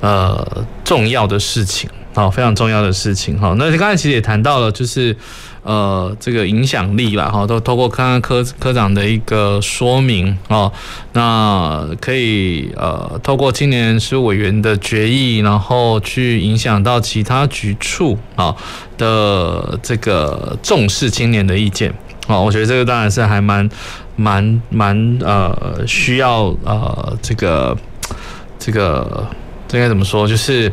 [0.00, 5.16] 呃，重要的事情，好，非常重要的事情，好，那刚才其实也谈到了，就是。
[5.62, 10.72] 呃，这个影响力吧，哈，都透过刚刚科科长的一个说明哦，
[11.12, 18.56] 那可以呃，透过青年事务委员的决议，然后去影响到其他局处啊
[18.96, 21.92] 的这个重视青年的意见，
[22.26, 23.68] 哦，我觉得这个当然是还蛮
[24.16, 27.76] 蛮蛮呃需要呃这个
[28.58, 29.26] 这个
[29.70, 30.72] 这该怎么说，就是。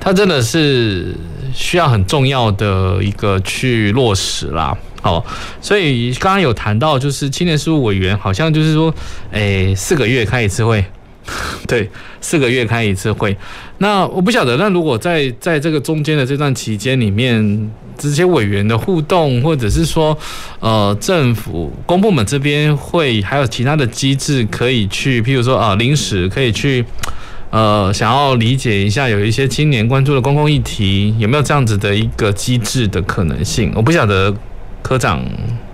[0.00, 1.12] 它真的是
[1.52, 5.22] 需要很重要的一个去落实啦，哦，
[5.60, 8.94] 所以刚刚有谈到，就是青年事务委员好像就是说，
[9.32, 10.82] 诶，四个月开一次会，
[11.66, 13.36] 对，四个月开一次会。
[13.78, 20.16] 那我不晓得，那如果在在这个中间的这段期间里面，这些委员的互动，或者是说，
[20.60, 26.84] 呃，政府公部门这边会还有其他的机制可以去，譬如说啊，临时可以去。
[27.50, 33.72] 呃，想要理解一下，有一些青年关注的公共议题，有没有这样子的一个机制的可能性？
[33.74, 34.34] 我不晓得
[34.82, 35.24] 科长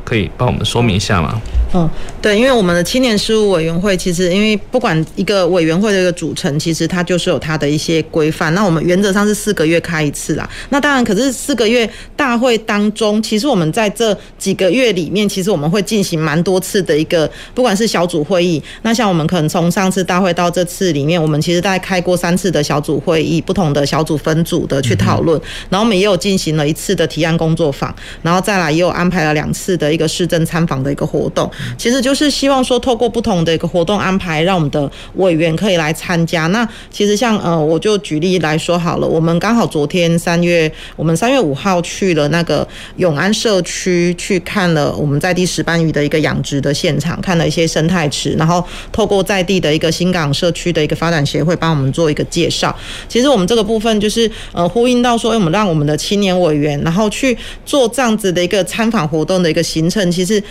[0.05, 1.40] 可以帮我们说明一下吗？
[1.76, 1.90] 嗯，
[2.22, 8.55] 对，因为我们的青年事务委员会，其实因为不管一个委员会的一个组成，其实它就是有它的一些规范。
[8.55, 10.48] 那我们原则上是四个月开一次啦。
[10.68, 18.62] 那当然，可是四个月大会当中，其实我们在这几个月里面，其实我们会进行蛮多次的一个，不管是小组会议。
[18.82, 25.40] 那像我们可能从上次大会到这次里面，我们其实大概开过三次的小组会议，不同的小组分组的去讨论。
[25.70, 27.92] 然后我们也有进行了一次的提案工作坊，
[28.22, 31.51] 然后再来也有安排了两次的一个市政参访的一个活动。
[31.78, 36.47] 其实就是希望说，透过不同的一个活动安排，让我们的委员可以来参加。
[36.49, 42.66] 那其实像呃，我就举例来说好了，我们刚好昨天三月，我们三月五号去了那个
[42.97, 52.74] 永安社区，去看了我们在地石斑鱼的一个养殖的现场，看了一些生态池，然后透过在地的一个新港社区的一个发展协会帮我们做一个介绍。
[53.09, 60.43] 其实我们这个部分就是呃，呼应到说，我们让我们的青年委员，然后去做这样子的一个参访活动的一个行程，其实。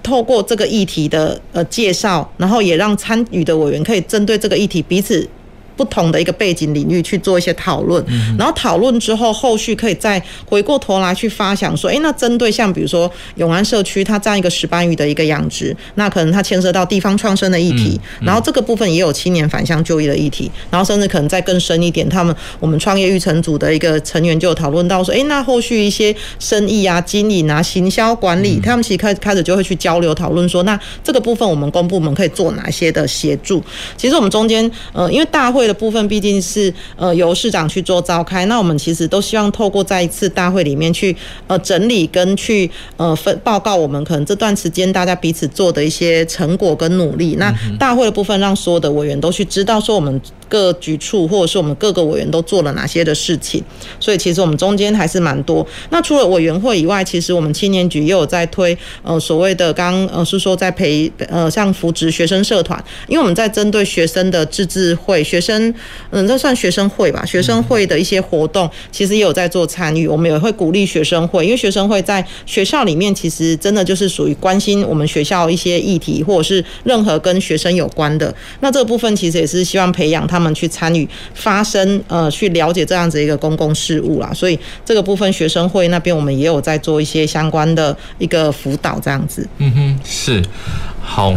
[0.00, 5.28] 透过这个议题的呃介绍，然后也让参与的委员可以针对这个议题彼此
[5.78, 8.04] 不同的一个背景领域去做一些讨论，
[8.36, 33.62] 然后讨论之后，后续可以再回过头来去发想说，诶，那针对像比如说永安社区，它这样一个石斑鱼的一个养殖，那可能它牵涉到地方创生的议题，然后这个部分也有青年返乡就业的议题，然后甚至可能再更深一点，他们我们创业育成组的一个成员就有讨论到说，诶，那后续一些生意啊、经营啊、行销管理，他们其实开开始就会去交流讨论说，那这个部分我们公部门可以做哪些的协助？
[33.96, 41.14] 其实我们中间，呃，因为大会的部分毕竟是呃由市长去做召开，那我们其实都希望透过在一次大会里面去
[41.46, 47.36] 呃整理跟去呃分报告我们可能这段时间大家彼此做的一些成果跟努力。
[47.36, 53.62] 那大会的部分让所有的委员都去知道说我们各局处或者是我们各个委员都做了哪些的事情。
[54.00, 55.66] 所以其实我们中间还是蛮多。
[55.90, 65.57] 那除了委员会以外，其实我们青年局也有在推呃所谓的刚呃是说在培呃像扶植学生社团，因为我们在针对学生的自治会学生
[66.10, 70.06] 嗯这算学生会吧，学生会的一些活动，其实也有在做参与。
[70.06, 78.34] 我们也会鼓励学生会，因为学生会在学校里面其实真的就是属于关心我们学校一些议题，或者是任何跟学生有关的。
[78.60, 84.32] 那这部分其实也是希望培养他们去参与、发声，呃，去了解这样子一个公共事务啦。
[84.34, 89.46] 所以这个部分学生会那边我们也有在做一些相关的一个辅导，这样子。
[89.58, 90.42] 嗯哼，是。
[91.10, 91.34] 好，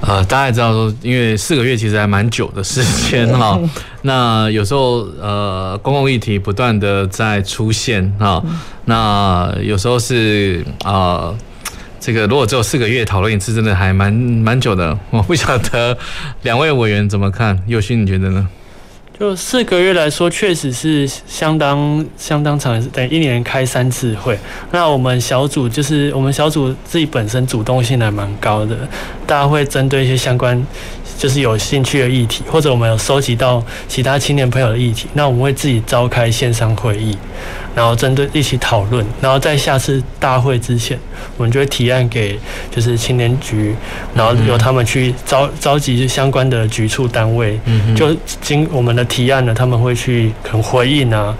[0.00, 3.60] 呃，大家也知道说，因为四个月其实还蛮久的时间哈。
[4.02, 8.42] 那有时候呃，公共议题不断的在出现哈。
[8.86, 11.36] 那有时候是啊、呃，
[12.00, 14.98] 这个如果只有四个月讨论一次，真的还蛮蛮久的。
[15.10, 15.96] 我不晓得
[16.42, 18.48] 两位委员怎么看，佑勋你觉得呢？
[19.20, 24.38] 就四个月来说，确实是相当相当长，等一年开三次会。
[24.72, 28.74] 那我们小组就是我们小组自己本身主动性还蛮高的，
[29.26, 30.66] 大家会针对一些相关。
[31.20, 37.14] 就是有兴趣的议题，或者我们有收集到其他青年朋友的议题，那我们会自己召开线上会议，
[37.74, 40.98] 然后针对一起讨论，然后在下次大会之前，
[41.36, 42.40] 我们就会提案给
[42.74, 43.76] 就是青年局，
[44.14, 47.60] 然后由他们去召召集相关的局处单位，
[47.94, 51.36] 就经我们的提案呢，他们会去可能回应啊，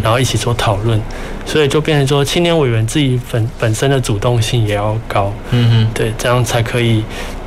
[0.00, 1.02] 然后一起做讨论，
[1.44, 7.02] 所以就变成说青年委员自己本本身的主动性也要高，嗯嗯，对，这样才可以。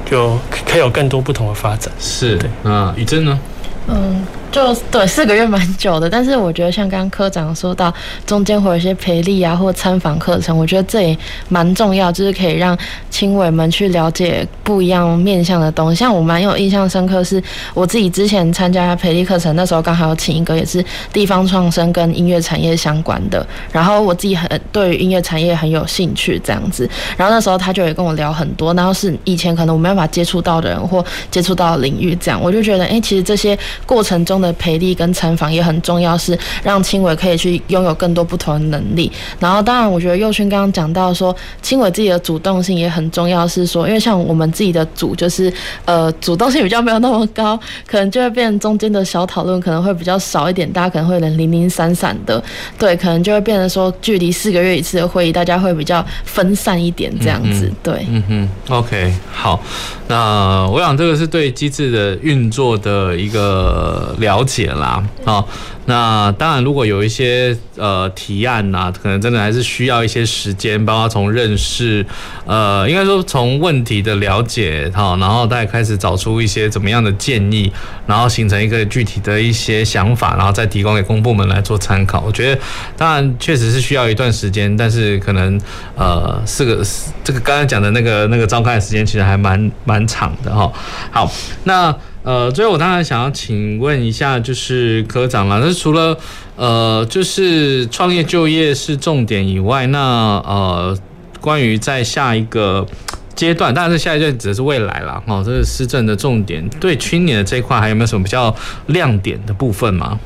[0.09, 1.91] 就可以有更多不同的发展。
[1.99, 3.39] 是，对，啊，宇正呢？
[3.87, 4.25] 嗯。
[4.49, 7.93] 就对，四个月蛮久的，但是我觉得像刚刚科长说到，
[8.25, 11.17] 中间会有一些培力啊，或参访课程，我觉得这也
[11.49, 12.75] 蛮重要，就是可以让
[13.09, 15.99] 青委们去了解不一样面向的东西。
[15.99, 17.43] 像我蛮有印象深刻，是
[17.73, 34.36] 我自己之前参加培力课程，那时候刚好有请一个也是地方创生跟音乐产业相关的，然后我自己很对于音乐产业很有兴趣这样子，然后那时候他就也跟我聊很多，然后是以前可能我没办法接触到的人或接触到的领域，这样我就觉得，哎、其实这些过程中。
[34.41, 39.11] 的培力跟参访也很重要，是让青伟可以去拥有更多不同的能力。
[39.39, 45.51] 然后，当然，我觉得佑勋刚刚讲到说，青伟自己的主动性也很重要，是说，因为像我们自己的组，就是
[45.85, 52.43] 呃，主动性比较没有那么高，可能就会变成中间的小讨论可能会比较少一点，大家可能会零零散散的，
[52.77, 59.61] 对，可能就会变成说，距离四个月一次的会议，大家会比较分散一点，这样子，嗯、对，嗯哼，OK，好，
[60.07, 64.15] 那我想这个是对机制的运作的一个。
[64.27, 65.47] 了解啦，好，
[65.85, 72.05] 那当然，如果有一些呃提案呐、啊，可能真的还是需要一些时间，包括从认识，
[72.45, 77.71] 呃，应该说从问题的了解，好，然后再开始找出一些怎么样的建议，
[78.05, 82.21] 然后形成一个具体的一些想法，然后再提供给公部门来做参考。
[82.27, 82.61] 我觉得，
[82.97, 85.57] 当然确实是需要一段时间，但是可能
[85.95, 86.83] 呃，四个
[87.23, 90.69] 这个刚才讲的那个那个召开的时间其实还蛮蛮长的哈。
[91.11, 91.31] 好，
[91.63, 91.95] 那。
[92.27, 95.61] 呃，最后我当然想要请问一下，就是科长了。
[95.61, 96.17] 那除了
[96.57, 99.97] 呃，就是创业就业是重点以外，那
[100.45, 100.97] 呃，
[101.39, 102.85] 关于在下一个
[103.33, 106.67] 阶段，当然是下一阶段指的是未来了，哦，这是施政的重点。
[106.81, 108.53] 对青年的这一块，还有没有什么比较
[108.87, 110.19] 亮点的部分吗？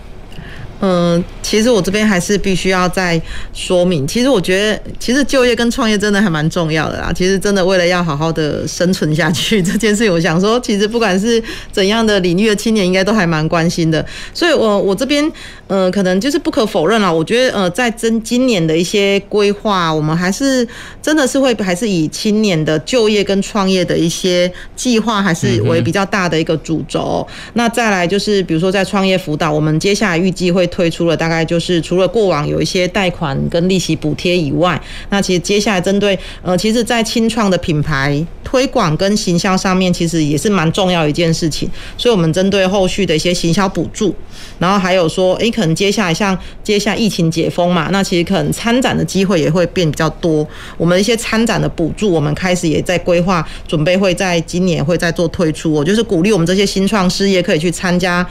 [0.84, 3.22] 嗯，其实我这边还是必须要再
[3.54, 4.08] 说明。
[4.08, 7.14] 其实我觉得，其实就业跟创业真的还蛮重要的啦。
[7.14, 14.04] 其实真的为了要好好的生存下去 这件事情，我想说，其实不管是怎样的领域的青年，应该都还蛮关心的。
[14.34, 15.32] 所以我我这边，
[15.68, 17.14] 呃，可能就是不可否认啦。
[17.14, 20.68] 我觉得，呃，在今今年的一些规划，我们还是
[21.00, 27.28] 真的是会还是以青年的就业跟创业的一些计划，还是为比较大的一个主轴。
[27.54, 30.68] 那再来就是，比如说在创业辅导，我们接下来预计会。
[30.72, 41.70] 推出了大概就是除了过往有一些贷款跟利息补贴以外，那其实接下来针对呃，其实，在清创的品牌推广跟行销上面，其实也是蛮重要一件事情。
[41.98, 44.16] 所以，我们针对后续的一些行销补助，
[44.58, 50.48] 然后还有说，诶，可能接下来像接下来疫情解封嘛，那其实可能参展的机会也会变比较多。
[50.78, 55.72] 我们一些参展的补助，我们开始也在规划，准备会在今年会再做推出。
[55.72, 58.26] 我就是鼓励我们这些新创事业可以去参加。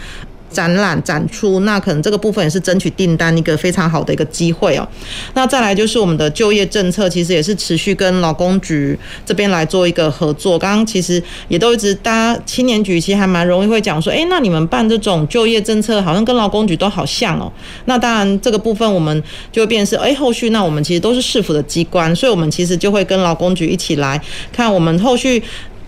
[0.51, 4.87] 展览展出，那可能这个部分也是争取订单一个非常好的一个机会哦。
[5.35, 10.59] 那再来就是我们的就业政策，其实也是持续跟劳工局这边来做一个合作。
[10.59, 17.51] 刚刚其实也都一直，大家青年局其实还蛮容易会讲说，诶，那你们办这种就业政策，好像跟劳工局都好像哦。
[17.85, 19.23] 那当然这个部分我们
[19.53, 24.21] 就会变是，诶，后续那我们其实都是市府的机关，所以我们其实就会跟劳工局一起来
[24.53, 25.43] 看我们后续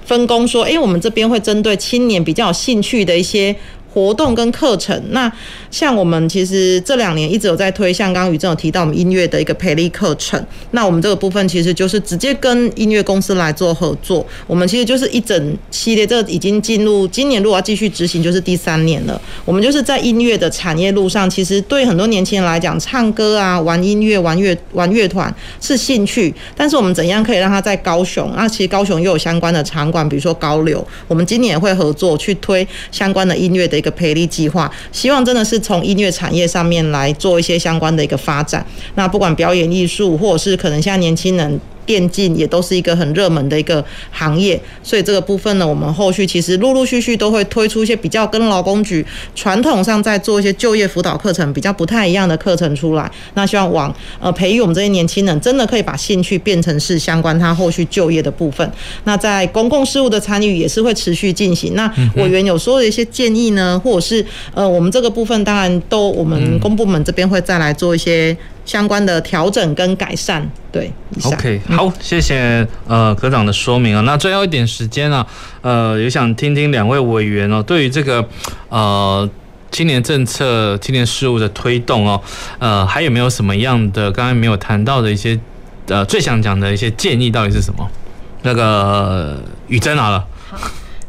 [0.04, 3.54] 分工，说，诶，我们这边会针对青年比较有兴趣的一些。
[3.92, 5.30] 活动跟课程，那
[5.70, 19.20] 像我们其实这两年一直有在推，像刚刚宇正有提到我们音乐的一个培力课程，那我们这个部分其实就是直接跟音乐公司来做合作，我们其实就是一整系列，这已经进入今年如果要继续执行，就是第三年了。
[19.44, 28.32] 我们就是在音乐的产业路上，其实对很多年轻人来讲，唱歌啊、玩音乐、玩乐、玩乐团是兴趣，但是我们怎样可以让他在高雄？
[28.34, 33.81] 那其实高雄又有相关的场馆，比如说高流，我们今年也会合作去推相关的音乐的。
[33.82, 38.64] 一个培力计划，希望真的是从音乐产业上面来做一些相关的一个发展。
[38.94, 41.60] 那不管表演艺术，或者是可能现在年轻人。
[41.92, 53.10] 电竞也都是一个很热门的一个行业，所以这个部分呢，我们后续其实陆陆续续都会推出一些比较跟劳工局传统上在做一些就业辅导课程比较不太一样的课程出来。
[53.34, 58.66] 那希望往呃培育我们这些年轻人，真的可以把兴趣变成是相关他后续就业的部分。
[59.04, 61.74] 那在公共事务的参与也是会持续进行。
[61.74, 64.24] 那委员有说的一些建议呢，或者是
[64.54, 68.34] 呃我们这个部分当然都我们公部门这边会再来做一些。
[68.64, 70.92] 相关的调整跟改善，对。
[71.24, 74.00] OK，好，谢谢呃科长的说明啊。
[74.02, 75.26] 那最后一点时间啊，
[75.60, 78.26] 呃，也想听听两位委员哦，对于这个
[78.68, 79.28] 呃
[79.70, 82.20] 青年政策、青年事务的推动哦，
[82.58, 85.38] 呃，还有没有什么样的刚才没有谈到的一些
[85.88, 87.88] 呃最想讲的一些建议，到底是什么？
[88.42, 90.24] 那个宇珍好了。
[90.50, 90.58] 好。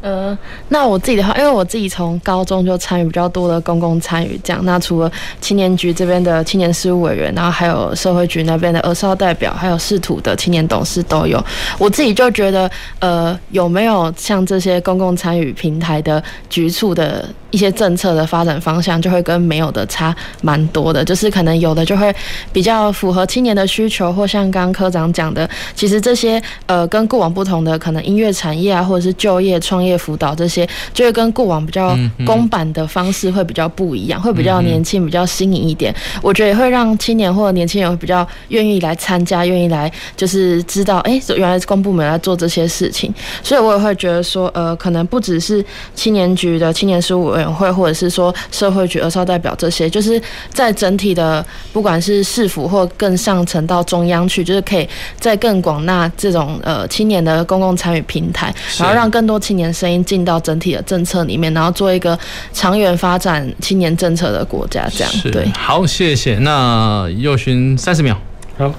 [0.04, 0.36] 呃，
[0.68, 4.62] 那我自己的话，因为我自己从高中就参与比较多的公共参与，这样。
[4.66, 11.42] 那除了青年局这边的青年事务委员，然后还有社会局那边的儿少代表，还有视图的青年董事都有。
[11.78, 21.02] 我自己就觉得，呃，有没有像这些公共参与平台的局处的一些政策的发展方向，就会跟没有的差蛮多的。
[21.02, 22.14] 就是可能有的就会
[22.52, 29.93] 比较符合青年的需求，或像刚科长讲的，其实这些呃跟过往不同的，可能音乐产业啊，或者是就业创业。
[29.96, 35.94] 辅导这些就会跟过往比较公版的方式会比较不一样，会比较年轻、比较新颖一点。
[36.22, 43.12] 我觉得也会让青年或者年轻人比较愿意来参加，愿意来就是知道，哎，原来是公部门来做这些事情。
[43.42, 45.64] 所以我也会觉得说，呃，可能不只是
[45.94, 50.20] 青年局的青年事务委员会，或者是说社会局二少代表这些，就是
[50.50, 54.88] 在整体的不管是市府或更上层到中央去，就是可以
[55.18, 59.64] 在更广纳这种呃青年的公共参与平台，然后让更多青年。
[59.84, 62.18] 声音进到整体的政策里面，然后做一个
[62.54, 65.46] 长远发展青年政策的国家，这样对。
[65.52, 66.38] 好，谢谢。
[66.38, 68.18] 那右勋三十秒。
[68.56, 68.72] 好，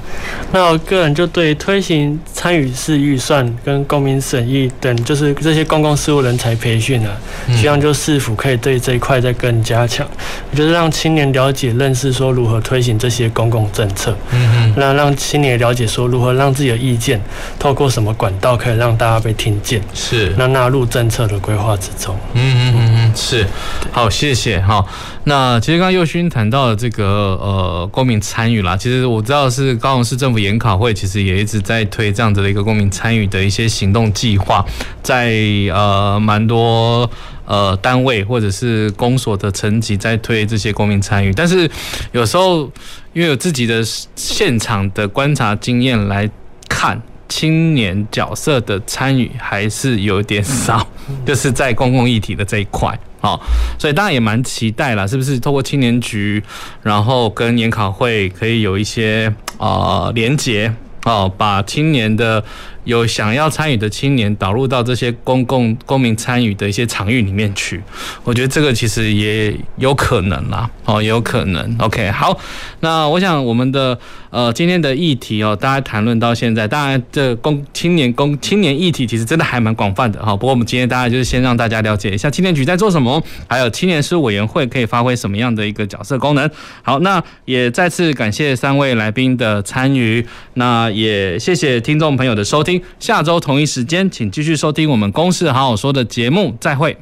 [0.54, 7.12] 那我个人就对推行参与式预算跟公民审议等，就是这些公共事务人才培训啊，
[7.58, 10.08] 希望就市府可以对这一块再更加强，
[10.54, 17.22] 就是让青年了解、认识说如何推行这些公共政策，嗯嗯，那让青年了解说如何让自己的意见
[17.60, 23.46] 透过什么管道可以让大家被听见，是，那纳入政策的规划之中，嗯嗯嗯嗯，是，
[23.92, 24.86] 好，谢谢，哈。
[25.28, 27.06] 那其实刚刚右勋谈到了这个
[27.42, 34.66] 呃公民参与啦，其实我知道是高雄市政府研考会其实也一直在推这样子的一个公民参与的一些行动计划，
[35.02, 35.34] 在
[35.74, 37.10] 呃蛮多
[37.46, 41.70] 呃单位或者是公所的层级在推这些公民参与，但是
[42.12, 42.70] 有时候
[43.14, 43.82] 因为有自己的
[44.16, 46.30] 现场的观察经验来
[46.68, 50.88] 看，青年角色的参与还是有点少，
[51.26, 52.98] 就是在公共议题的这一块。
[53.20, 53.42] 好，
[53.80, 56.44] 所以大家也蛮期待啦，是不是透过青年局，
[56.84, 60.72] 然后跟研考会可以有一些呃连结
[61.06, 62.44] 哦，把青年的
[62.86, 67.82] 有想要参与的青年导入到这些公共公民参与的一些场域里面去。
[68.24, 71.76] 我觉得这个其实也有可能啦，哦，也有可能。
[71.80, 72.40] OK，好，
[72.80, 73.98] 那我想我们的
[74.30, 80.36] 呃今天的议题哦，大家谈论到现在，当然这公青年公青年议题其实真的还蛮广泛的哈。
[80.36, 86.50] 不过我们今天大概就是先让大家了解一下青年局在做什么，还有青年事务委员会可以发挥什么样的一个角色功能。
[86.84, 92.75] 好，那也再次感谢三位来宾的参与，那也谢谢听众朋友的收听。
[93.00, 96.98] 下周同一时间，请继续收听我们《公事好好说》的节目，再会。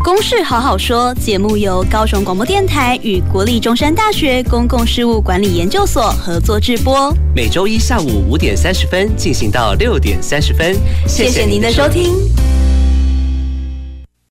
[0.08, 10.76] 《公事好好说》节目由高雄广播电台与国立中山大学公共事务管理研究所合作制播，每周一下午五点三十分进行到六点三十分。
[11.08, 12.14] 谢谢您的收听。